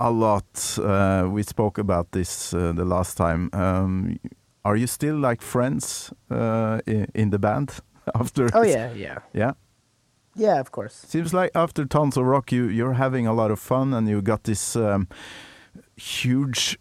a 0.00 0.10
lot. 0.10 0.78
Uh, 0.78 1.28
we 1.30 1.42
spoke 1.42 1.78
about 1.78 2.12
this 2.12 2.54
uh, 2.54 2.72
the 2.72 2.84
last 2.84 3.16
time. 3.16 3.50
Um, 3.52 4.18
are 4.64 4.76
you 4.76 4.86
still 4.86 5.16
like 5.16 5.42
friends 5.42 6.12
uh, 6.30 6.80
in, 6.86 7.06
in 7.14 7.30
the 7.30 7.38
band 7.38 7.80
after? 8.14 8.48
Oh 8.54 8.62
yeah, 8.62 8.92
yeah, 8.94 9.18
yeah. 9.32 9.52
yeah. 10.34 10.60
Of 10.60 10.70
course. 10.72 10.94
Seems 10.94 11.32
like 11.34 11.50
after 11.54 11.84
Tons 11.84 12.16
of 12.16 12.24
Rock, 12.24 12.50
you 12.50 12.64
you're 12.64 12.94
having 12.94 13.26
a 13.26 13.34
lot 13.34 13.50
of 13.50 13.58
fun, 13.58 13.92
and 13.94 14.08
you 14.08 14.22
got 14.22 14.44
this 14.44 14.74
um, 14.74 15.06
huge 15.96 16.78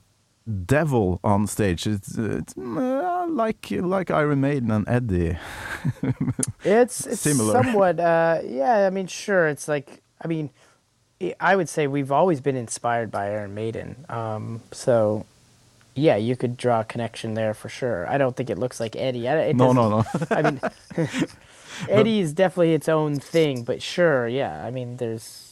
devil 0.65 1.19
on 1.23 1.47
stage. 1.47 1.87
It's, 1.87 2.17
it's 2.17 2.57
uh, 2.57 3.25
like 3.29 3.71
like 3.71 4.11
Iron 4.11 4.41
Maiden 4.41 4.71
and 4.71 4.87
Eddie. 4.87 5.37
It's 6.63 7.05
it's 7.05 7.21
Similar. 7.21 7.53
somewhat. 7.63 7.99
Uh, 7.99 8.39
yeah, 8.43 8.87
I 8.87 8.89
mean, 8.89 9.07
sure. 9.07 9.47
It's 9.47 9.67
like 9.67 10.01
I 10.23 10.27
mean, 10.27 10.49
I- 11.39 11.55
would 11.55 11.69
say 11.69 11.85
we've 11.87 12.11
always 12.11 12.41
been 12.41 12.55
inspired 12.55 13.11
by 13.11 13.27
Iron 13.29 13.53
Maiden. 13.53 14.05
Um, 14.09 14.61
so. 14.71 15.25
Yeah, 15.97 16.17
you 16.17 16.35
could 16.35 16.57
draw 16.57 16.81
a 16.81 16.83
connection 16.83 17.35
there 17.35 17.53
for 17.53 17.69
sure. 17.69 18.05
I 18.09 18.17
don't 18.17 18.35
think 18.35 18.49
it 18.49 18.57
looks 18.57 18.81
like 18.81 18.97
Eddie. 18.97 19.29
I, 19.29 19.53
No, 19.53 19.71
no, 19.71 19.87
no. 19.89 20.03
I 20.29 20.41
mean, 20.41 20.59
Eddie 21.89 22.19
is 22.19 22.33
definitely 22.33 22.73
its 22.73 22.89
own 22.89 23.17
thing, 23.17 23.63
but 23.63 23.81
sure, 23.81 24.27
yeah. 24.27 24.65
I 24.65 24.71
mean, 24.71 24.97
there's 24.97 25.44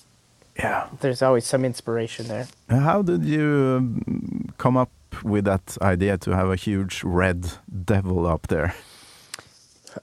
yeah. 0.57 0.87
there's 1.01 1.21
always 1.21 1.45
some 1.45 1.65
inspiration 1.65 2.27
there. 2.27 2.47
How 2.69 3.01
did 3.01 3.23
you 3.25 3.75
um, 3.77 4.53
come 4.57 4.77
up 4.77 4.91
with 5.23 5.45
that 5.45 5.77
idea 5.81 6.17
to 6.19 6.35
have 6.35 6.49
a 6.49 6.55
huge 6.55 7.03
red 7.03 7.51
devil 7.85 8.25
up 8.25 8.47
there? 8.47 8.75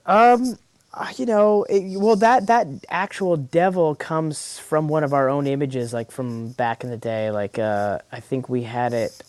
Um, 0.05 0.57
uh, 0.93 1.07
you 1.17 1.25
know, 1.25 1.63
it, 1.63 1.97
well, 1.99 2.15
that 2.17 2.47
that 2.47 2.67
actual 2.89 3.37
devil 3.37 3.95
comes 3.95 4.59
from 4.59 4.87
one 4.87 5.03
of 5.03 5.13
our 5.13 5.29
own 5.29 5.47
images, 5.47 5.93
like 5.93 6.11
from 6.11 6.49
back 6.49 6.83
in 6.83 6.89
the 6.89 6.97
day. 6.97 7.31
Like, 7.31 7.57
uh, 7.57 7.99
I 8.11 8.19
think 8.19 8.49
we 8.49 8.63
had 8.63 8.93
it. 8.93 9.21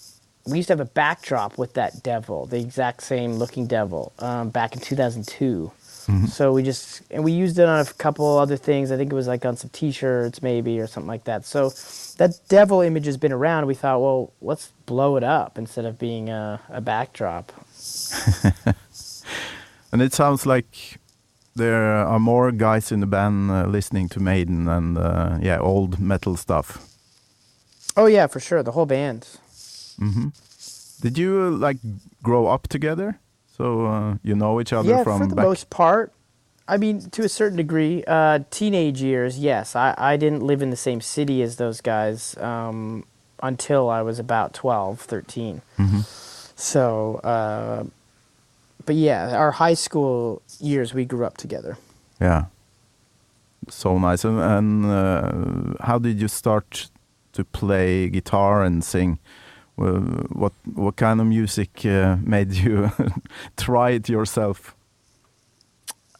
We 0.45 0.57
used 0.57 0.69
to 0.69 0.73
have 0.73 0.81
a 0.81 0.85
backdrop 0.85 1.59
with 1.59 1.75
that 1.75 2.03
devil, 2.03 2.47
the 2.47 2.59
exact 2.59 3.05
same 3.05 3.35
looking 3.35 3.69
devil, 3.69 4.13
um, 4.19 4.51
back 4.51 4.75
in 4.75 4.81
2002. 4.81 5.71
So 6.27 6.53
we 6.53 6.62
just 6.62 7.03
and 7.11 7.23
we 7.25 7.33
used 7.33 7.59
it 7.59 7.69
on 7.69 7.81
a 7.81 7.85
couple 7.85 8.38
other 8.38 8.57
things. 8.57 8.91
I 8.91 8.97
think 8.97 9.12
it 9.12 9.15
was 9.15 9.29
like 9.29 9.45
on 9.45 9.57
some 9.57 9.71
T-shirts 9.71 10.43
maybe 10.43 10.81
or 10.81 10.87
something 10.87 11.09
like 11.09 11.25
that. 11.25 11.45
So 11.47 11.71
that 12.19 12.41
devil 12.49 12.81
image 12.81 13.07
has 13.07 13.17
been 13.17 13.33
around. 13.33 13.67
We 13.67 13.75
thought, 13.75 14.01
well, 14.01 14.33
let's 14.41 14.73
blow 14.87 15.17
it 15.17 15.25
up 15.25 15.59
instead 15.59 15.85
of 15.85 15.99
being 15.99 16.29
a, 16.29 16.61
a 16.69 16.81
backdrop. 16.81 17.53
And 19.93 20.01
it 20.01 20.15
sounds 20.15 20.47
like 20.47 20.99
there 21.55 21.85
are 22.07 22.19
more 22.19 22.51
guys 22.51 22.91
in 22.91 23.01
the 23.01 23.07
band 23.07 23.51
uh, 23.51 23.67
listening 23.67 24.09
to 24.09 24.21
Maiden 24.21 24.67
and 24.67 24.97
uh, 24.97 25.38
yeah, 25.43 25.59
old 25.61 26.01
metal 26.01 26.37
stuff. 26.37 26.79
Oh 27.95 28.07
yeah, 28.07 28.27
for 28.27 28.41
sure. 28.41 28.62
The 28.62 28.73
whole 28.73 28.87
band. 28.87 29.29
Did 31.03 31.19
you 31.19 31.43
uh, 31.43 31.51
like 31.51 31.77
grow 32.23 32.47
up 32.47 32.69
together? 32.69 33.19
So 33.62 33.87
uh, 33.87 34.16
you 34.25 34.35
know 34.35 34.61
each 34.61 34.72
other 34.72 34.90
yeah, 34.90 35.05
from 35.05 35.20
for 35.20 35.27
the 35.29 35.37
back. 35.37 35.44
most 35.44 35.70
part. 35.70 36.12
I 36.66 36.77
mean, 36.79 37.09
to 37.11 37.22
a 37.22 37.29
certain 37.29 37.57
degree, 37.57 38.03
uh, 38.09 38.40
teenage 38.51 39.01
years, 39.01 39.38
yes. 39.38 39.77
I, 39.77 39.94
I 39.96 40.16
didn't 40.16 40.42
live 40.42 40.62
in 40.62 40.70
the 40.70 40.77
same 40.77 41.01
city 41.01 41.42
as 41.42 41.59
those 41.59 41.81
guys 41.81 42.37
um, 42.38 43.05
until 43.40 43.88
I 43.88 44.03
was 44.03 44.18
about 44.18 44.53
12, 44.53 45.01
13. 45.01 45.62
Mm-hmm. 45.79 46.01
So, 46.57 47.16
uh, 47.22 47.85
but 48.85 48.96
yeah, 48.96 49.37
our 49.37 49.53
high 49.53 49.75
school 49.75 50.42
years, 50.59 50.92
we 50.92 51.05
grew 51.05 51.25
up 51.25 51.37
together. 51.37 51.79
Yeah. 52.20 52.46
So 53.68 53.96
nice. 53.96 54.25
And, 54.25 54.40
and 54.40 54.87
uh, 54.87 55.85
how 55.85 56.01
did 56.01 56.20
you 56.20 56.27
start 56.27 56.90
to 57.35 57.44
play 57.44 58.09
guitar 58.09 58.64
and 58.64 58.83
sing? 58.83 59.20
Uh, 59.79 60.01
what 60.33 60.53
what 60.75 60.97
kind 60.97 61.21
of 61.21 61.27
music 61.27 61.85
uh, 61.87 62.17
made 62.23 62.53
you 62.53 62.91
try 63.57 63.91
it 63.91 64.09
yourself? 64.09 64.75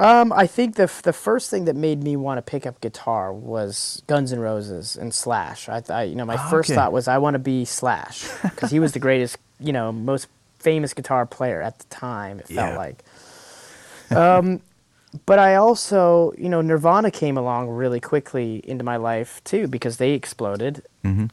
Um, 0.01 0.33
I 0.33 0.47
think 0.49 0.75
the 0.77 0.85
f- 0.85 1.03
the 1.03 1.13
first 1.13 1.51
thing 1.51 1.67
that 1.67 1.77
made 1.77 2.03
me 2.03 2.17
want 2.17 2.39
to 2.39 2.43
pick 2.43 2.67
up 2.67 2.81
guitar 2.81 3.33
was 3.33 4.03
Guns 4.09 4.33
N' 4.33 4.41
Roses 4.41 4.97
and 4.97 5.15
Slash. 5.15 5.69
I, 5.69 5.83
I 5.91 6.03
you 6.05 6.17
know 6.17 6.25
my 6.25 6.37
Ah, 6.37 6.49
first 6.51 6.71
okay. 6.71 6.75
thought 6.75 6.93
was 6.93 7.07
I 7.09 7.19
want 7.19 7.35
to 7.35 7.39
be 7.39 7.65
Slash 7.65 8.27
because 8.43 8.71
he 8.71 8.81
was 8.81 8.93
the 8.93 8.99
greatest, 9.07 9.37
you 9.61 9.73
know, 9.73 9.93
most 9.93 10.29
famous 10.59 10.95
guitar 10.95 11.27
player 11.27 11.63
at 11.63 11.79
the 11.79 11.85
time. 11.87 12.41
It 12.41 12.49
felt 12.49 12.73
Yeah. 12.73 12.77
like. 12.77 13.05
Um, 14.11 14.61
but 15.27 15.39
I 15.39 15.57
also, 15.57 16.33
you 16.39 16.49
know, 16.49 16.61
Nirvana 16.63 17.11
came 17.11 17.37
along 17.37 17.69
really 17.69 18.01
quickly 18.01 18.63
into 18.65 18.85
my 18.85 18.97
life 18.97 19.43
too 19.45 19.67
because 19.69 19.99
they 19.99 20.13
exploded, 20.13 20.83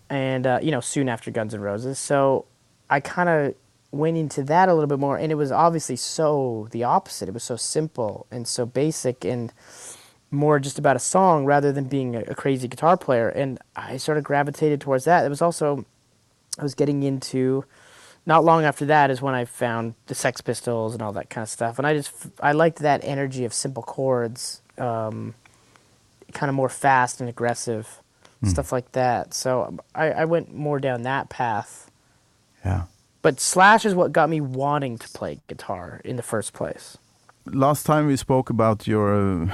and 0.09 0.45
uh, 0.45 0.59
you 0.61 0.71
know, 0.71 0.81
soon 0.81 1.07
after 1.07 1.31
Guns 1.31 1.53
N' 1.53 1.61
Roses. 1.61 1.97
So 1.97 2.45
I 2.89 2.99
kind 2.99 3.29
of 3.29 3.55
went 3.91 4.17
into 4.17 4.43
that 4.43 4.67
a 4.69 4.73
little 4.73 4.87
bit 4.87 4.99
more, 4.99 5.17
and 5.17 5.31
it 5.31 5.35
was 5.35 5.51
obviously 5.51 5.95
so 5.95 6.67
the 6.71 6.83
opposite. 6.83 7.29
It 7.29 7.33
was 7.33 7.43
so 7.43 7.55
simple 7.55 8.27
and 8.31 8.47
so 8.47 8.65
basic, 8.65 9.23
and 9.23 9.53
more 10.31 10.59
just 10.59 10.77
about 10.77 10.95
a 10.95 10.99
song 10.99 11.45
rather 11.45 11.71
than 11.71 11.85
being 11.85 12.15
a, 12.15 12.21
a 12.21 12.35
crazy 12.35 12.67
guitar 12.67 12.97
player. 12.97 13.29
And 13.29 13.59
I 13.75 13.97
sort 13.97 14.17
of 14.17 14.23
gravitated 14.23 14.81
towards 14.81 15.05
that. 15.05 15.25
It 15.25 15.29
was 15.29 15.41
also 15.41 15.85
I 16.57 16.63
was 16.63 16.75
getting 16.75 17.03
into. 17.03 17.63
Not 18.25 18.43
long 18.45 18.63
after 18.63 18.86
that 18.86 19.10
is 19.10 19.21
when 19.21 19.34
I 19.34 19.45
found 19.45 19.95
the 20.05 20.15
Sex 20.15 20.41
Pistols 20.41 20.93
and 20.93 21.01
all 21.01 21.13
that 21.13 21.29
kind 21.29 21.43
of 21.43 21.49
stuff, 21.49 21.79
and 21.79 21.88
I 21.88 21.95
just 21.95 22.13
I 22.41 22.51
liked 22.51 22.79
that 22.79 23.03
energy 23.03 23.45
of 23.45 23.53
simple 23.53 23.84
chords, 23.84 24.62
um, 24.77 25.34
kind 26.34 26.49
of 26.49 26.55
more 26.55 26.69
fast 26.69 27.21
and 27.21 27.29
aggressive, 27.29 28.01
stuff 28.43 28.71
like 28.71 28.91
that. 28.91 29.34
So 29.34 29.79
I, 29.95 30.12
I 30.12 30.25
went 30.25 30.53
more 30.53 30.79
down 30.79 31.01
that 31.03 31.29
path. 31.29 31.89
Yeah. 32.63 32.84
But 33.21 33.39
Slash 33.39 33.86
is 33.86 33.95
what 33.95 34.12
got 34.12 34.29
me 34.29 34.41
wanting 34.41 34.97
to 34.97 35.10
play 35.10 35.39
guitar 35.47 36.01
in 36.05 36.15
the 36.15 36.23
first 36.23 36.53
place. 36.53 36.97
Last 37.45 37.86
time 37.86 38.05
we 38.05 38.15
spoke 38.15 38.49
about 38.49 38.88
your 38.88 39.13
uh, 39.13 39.47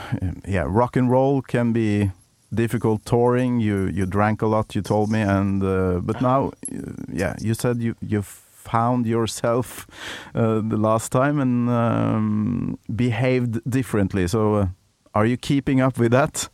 yeah 0.48 0.66
rock 0.68 0.96
and 0.96 1.10
roll 1.10 1.42
can 1.42 1.72
be 1.72 2.12
difficult 2.54 3.06
touring. 3.06 3.60
You 3.60 3.88
you 3.88 4.06
drank 4.06 4.42
a 4.42 4.48
lot. 4.48 4.76
You 4.76 4.82
told 4.82 5.10
me, 5.10 5.22
and 5.22 5.64
uh, 5.64 6.00
but 6.04 6.22
now 6.22 6.52
uh, 6.72 6.78
yeah 7.12 7.36
you 7.40 7.54
said 7.54 7.78
you 7.78 7.96
you 8.02 8.24
found 8.66 9.06
yourself 9.06 9.88
uh, 10.34 10.62
the 10.62 10.78
last 10.78 11.12
time 11.12 11.40
and 11.40 11.70
um, 11.70 12.78
behaved 12.94 13.62
differently. 13.70 14.28
So 14.28 14.56
uh, 14.56 14.68
are 15.14 15.26
you 15.26 15.38
keeping 15.38 15.80
up 15.82 15.98
with 15.98 16.12
that? 16.12 16.50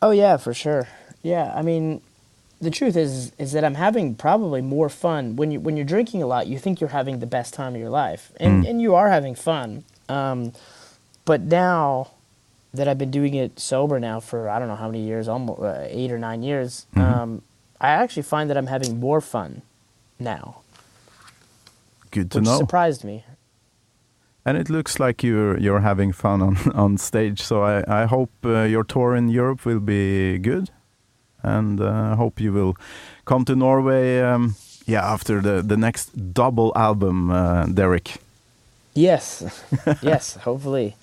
Oh 0.00 0.12
yeah, 0.12 0.36
for 0.36 0.54
sure. 0.54 0.88
Yeah, 1.22 1.52
I 1.54 1.62
mean, 1.62 2.00
the 2.60 2.70
truth 2.70 2.96
is 2.96 3.32
is 3.38 3.52
that 3.52 3.64
I'm 3.64 3.74
having 3.74 4.14
probably 4.14 4.62
more 4.62 4.88
fun 4.88 5.36
when 5.36 5.50
you 5.50 5.60
when 5.60 5.76
you're 5.76 5.86
drinking 5.86 6.22
a 6.22 6.26
lot. 6.26 6.46
You 6.46 6.58
think 6.58 6.80
you're 6.80 6.90
having 6.90 7.18
the 7.20 7.26
best 7.26 7.54
time 7.54 7.74
of 7.74 7.80
your 7.80 7.90
life, 7.90 8.32
and 8.38 8.66
and 8.66 8.80
you 8.80 8.94
are 8.94 9.10
having 9.10 9.34
fun. 9.34 9.84
Um, 10.08 10.52
but 11.24 11.40
now 11.42 12.10
that 12.72 12.86
I've 12.88 12.98
been 12.98 13.10
doing 13.10 13.34
it 13.34 13.58
sober 13.58 13.98
now 13.98 14.20
for 14.20 14.48
I 14.48 14.58
don't 14.58 14.68
know 14.68 14.76
how 14.76 14.86
many 14.86 15.00
years, 15.00 15.28
almost 15.28 15.60
uh, 15.60 15.84
eight 15.88 16.12
or 16.12 16.18
nine 16.18 16.42
years, 16.42 16.86
um, 16.94 17.42
I 17.80 17.88
actually 17.88 18.22
find 18.22 18.48
that 18.50 18.56
I'm 18.56 18.68
having 18.68 19.00
more 19.00 19.20
fun 19.20 19.62
now, 20.18 20.60
Good 22.10 22.30
to 22.30 22.38
which 22.38 22.46
know. 22.46 22.58
surprised 22.58 23.04
me. 23.04 23.24
And 24.44 24.56
it 24.56 24.70
looks 24.70 25.00
like 25.00 25.22
you're 25.22 25.58
you're 25.58 25.80
having 25.80 26.12
fun 26.12 26.42
on 26.42 26.56
on 26.74 26.98
stage. 26.98 27.42
So 27.42 27.62
I 27.62 28.02
I 28.02 28.06
hope 28.06 28.30
uh, 28.44 28.62
your 28.62 28.84
tour 28.84 29.16
in 29.16 29.28
Europe 29.28 29.64
will 29.64 29.80
be 29.80 30.38
good, 30.38 30.70
and 31.42 31.80
uh, 31.80 32.12
I 32.12 32.14
hope 32.16 32.40
you 32.40 32.52
will 32.52 32.74
come 33.24 33.44
to 33.44 33.56
Norway. 33.56 34.20
Um, 34.20 34.54
yeah, 34.86 35.12
after 35.12 35.40
the 35.40 35.62
the 35.62 35.76
next 35.76 36.32
double 36.32 36.72
album, 36.74 37.30
uh, 37.30 37.66
Deryck. 37.66 38.18
Yes, 38.94 39.42
yes, 40.02 40.36
hopefully. 40.36 40.94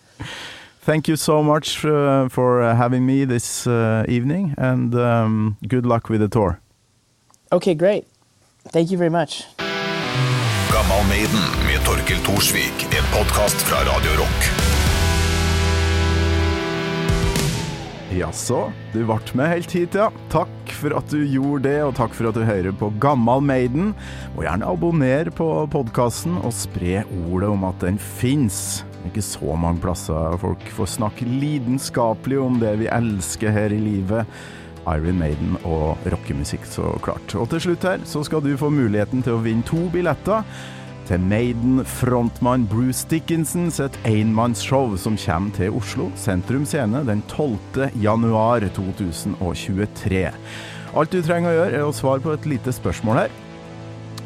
Thank 0.85 1.07
you 1.07 1.15
so 1.15 1.43
much 1.43 1.85
uh, 1.85 2.27
for 2.29 2.61
uh, 2.61 2.75
having 2.75 3.05
me 3.05 3.25
this 3.25 3.67
uh, 3.67 4.05
evening, 4.07 4.53
and 4.57 4.93
um, 4.95 5.55
good 5.67 5.85
luck 5.85 6.09
with 6.09 6.19
the 6.19 6.27
tour. 6.27 6.59
Okay, 7.51 7.75
great. 7.75 8.05
Thank 8.71 8.91
you 8.91 8.97
very 8.97 9.09
much. 9.09 9.43
Gammal 10.73 11.07
Maiden 11.09 11.43
med 11.67 11.85
Torkel 11.85 12.17
Thorsvik. 12.25 12.87
En 12.97 13.05
podkast 13.13 13.61
fra 13.61 13.77
Radio 13.93 14.11
Rock. 14.17 14.45
Jaså, 18.17 18.71
du 18.93 19.03
ble 19.05 19.19
med 19.37 19.51
helt 19.51 19.75
hit, 19.77 19.93
ja. 19.93 20.07
Takk 20.33 20.73
for 20.73 20.95
at 20.97 21.13
du 21.13 21.19
gjorde 21.21 21.67
det, 21.67 21.75
og 21.85 21.93
takk 21.99 22.17
for 22.17 22.31
at 22.31 22.39
du 22.39 22.41
hører 22.47 22.73
på 22.73 22.89
Gammal 23.03 23.45
Maiden. 23.45 23.93
Og 24.33 24.47
gjerne 24.47 24.71
abonner 24.73 25.29
på 25.37 25.51
podkasten 25.75 26.39
og 26.41 26.55
spre 26.57 27.03
ordet 27.27 27.53
om 27.53 27.69
at 27.69 27.77
den 27.85 28.01
fins. 28.01 28.81
Ikke 29.05 29.21
så 29.21 29.53
mange 29.53 29.83
plasser 29.85 30.41
folk 30.41 30.65
får 30.73 30.95
snakke 30.95 31.29
lidenskapelig 31.29 32.41
om 32.41 32.57
det 32.63 32.79
vi 32.81 32.89
elsker 32.89 33.53
her 33.53 33.77
i 33.77 33.81
livet. 33.91 34.25
Iron 34.91 35.19
Maiden 35.21 35.57
og 35.63 35.97
rockemusikk, 36.11 36.65
så 36.67 36.93
klart. 37.03 37.35
Og 37.39 37.49
til 37.51 37.67
slutt 37.67 37.87
her 37.87 38.05
så 38.07 38.23
skal 38.27 38.43
du 38.43 38.53
få 38.59 38.71
muligheten 38.73 39.23
til 39.25 39.37
å 39.37 39.43
vinne 39.43 39.65
to 39.67 39.85
billetter 39.93 40.43
til 41.07 41.19
Maiden-frontmann 41.19 42.67
Bruce 42.71 43.03
Dickinson 43.11 43.67
sitt 43.73 43.97
enmannsshow 44.07 44.95
som 44.99 45.17
kommer 45.19 45.51
til 45.57 45.75
Oslo 45.75 46.09
Sentrum 46.19 46.63
Scene 46.67 47.03
den 47.07 47.23
12. 47.27 47.89
januar 48.03 48.63
2023. 48.75 50.27
Alt 50.93 51.15
du 51.15 51.19
trenger 51.25 51.51
å 51.51 51.57
gjøre 51.57 51.79
er 51.79 51.87
å 51.87 51.95
svare 51.95 52.23
på 52.23 52.35
et 52.35 52.47
lite 52.47 52.71
spørsmål 52.75 53.23
her. 53.23 53.35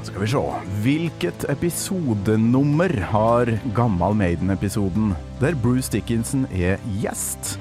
Skal 0.07 0.21
vi 0.21 0.29
se. 0.31 0.43
Hvilket 0.85 1.47
episodenummer 1.51 2.93
har 3.11 3.51
Gammal 3.75 4.15
Maiden-episoden 4.19 5.15
der 5.41 5.57
Bruce 5.63 5.91
Dickinson 5.91 6.45
er 6.53 6.77
gjest? 7.01 7.57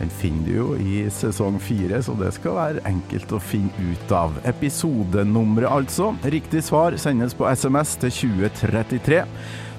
Den 0.00 0.10
finner 0.10 0.46
du 0.48 0.52
jo 0.54 0.66
i 0.80 1.02
sesong 1.12 1.58
fire, 1.60 1.98
så 2.00 2.14
det 2.16 2.32
skal 2.32 2.56
være 2.56 2.84
enkelt 2.88 3.34
å 3.36 3.40
finne 3.42 3.90
ut 3.92 4.12
av. 4.16 4.38
Episodenummeret, 4.48 5.68
altså. 5.68 6.14
Riktig 6.24 6.62
svar 6.64 6.96
sendes 7.00 7.36
på 7.36 7.44
SMS 7.52 7.98
til 8.00 8.14
2033. 8.16 9.22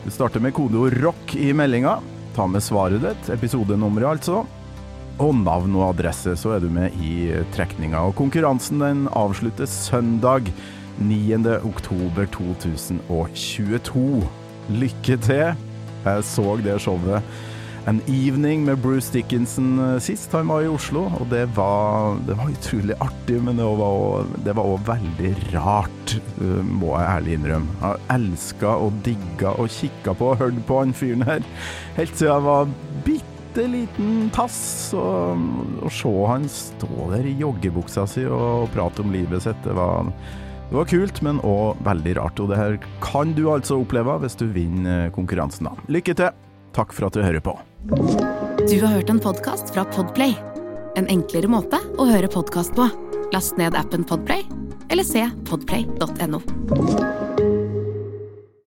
Du 0.06 0.10
starter 0.14 0.42
med 0.42 0.54
kodeord 0.54 0.94
'rock' 1.02 1.36
i 1.42 1.52
meldinga. 1.58 1.98
Ta 2.36 2.46
med 2.48 2.62
svaret 2.62 3.02
ditt, 3.02 3.32
episodenummeret 3.34 4.22
altså. 4.22 4.44
Og 5.22 5.34
navn 5.36 5.74
og 5.76 5.90
adresse, 5.90 6.38
så 6.38 6.56
er 6.56 6.62
du 6.62 6.70
med 6.70 6.94
i 7.02 7.34
trekninga. 7.54 8.06
Og 8.06 8.16
konkurransen 8.18 8.80
den 8.82 9.08
avsluttes 9.18 9.74
søndag 9.90 10.48
9. 11.02 11.38
oktober 11.66 12.30
2022. 12.30 14.22
Lykke 14.70 15.18
til! 15.18 15.58
Jeg 16.02 16.24
så 16.26 16.58
det 16.62 16.80
showet. 16.82 17.22
An 17.90 17.98
Evening 18.06 18.66
med 18.66 18.78
Bruce 18.78 19.10
Dickinson 19.14 19.80
eh, 19.80 20.00
sist 20.00 20.32
han 20.38 20.50
var 20.52 20.62
i 20.62 20.70
Oslo, 20.70 21.08
og 21.18 21.32
det 21.32 21.48
var, 21.56 22.20
det 22.28 22.36
var 22.38 22.52
utrolig 22.54 22.98
artig, 23.02 23.40
men 23.42 23.58
det 23.58 24.54
var 24.54 24.68
òg 24.70 24.84
veldig 24.86 25.32
rart, 25.56 26.14
eh, 26.38 26.60
må 26.62 26.92
jeg 26.94 27.08
ærlig 27.16 27.34
innrømme. 27.40 27.74
Jeg 27.82 28.06
elska 28.18 28.76
og 28.86 29.00
digga 29.08 29.56
og 29.58 29.74
kikka 29.74 30.14
på 30.20 30.30
og 30.30 30.44
hørt 30.44 30.60
på 30.70 30.78
han 30.84 30.94
fyren 30.94 31.26
her 31.26 31.42
helt 31.98 32.14
siden 32.14 32.30
jeg 32.30 32.46
var 32.46 32.70
bitte 33.08 33.66
liten 33.74 34.30
tass. 34.36 34.62
Og 34.94 35.82
å 35.82 35.92
se 35.98 36.14
han 36.30 36.46
stå 36.54 37.10
der 37.16 37.26
i 37.32 37.34
joggebuksa 37.42 38.06
si 38.10 38.28
og 38.30 38.70
prate 38.76 39.02
om 39.02 39.12
livet 39.16 39.48
sitt, 39.48 39.66
det 39.66 39.74
var 39.80 40.14
det 40.72 40.78
var 40.78 40.88
kult, 40.88 41.18
men 41.26 41.42
òg 41.44 41.82
veldig 41.84 42.14
rart. 42.22 42.40
Og 42.40 42.54
det 42.54 42.62
her 42.62 42.80
kan 43.04 43.34
du 43.36 43.48
altså 43.52 43.82
oppleve 43.82 44.22
hvis 44.22 44.38
du 44.40 44.46
vinner 44.54 45.10
konkurransen, 45.18 45.68
da. 45.68 45.90
Lykke 45.92 46.16
til! 46.22 46.51
Takk 46.76 46.94
for 46.96 47.10
at 47.10 47.18
du 47.18 47.24
hører 47.24 47.44
på. 47.44 47.58
Du 48.70 48.78
har 48.84 48.94
hørt 48.94 49.10
en 49.10 49.20
podkast 49.20 49.74
fra 49.74 49.86
Podplay. 49.96 50.36
En 51.00 51.08
enklere 51.12 51.50
måte 51.52 51.80
å 52.00 52.08
høre 52.10 52.32
podkast 52.32 52.76
på. 52.78 52.88
Last 53.32 53.58
ned 53.60 53.76
appen 53.80 54.04
Podplay, 54.08 54.46
eller 54.92 55.08
se 55.08 55.28
podplay.no. 55.48 57.31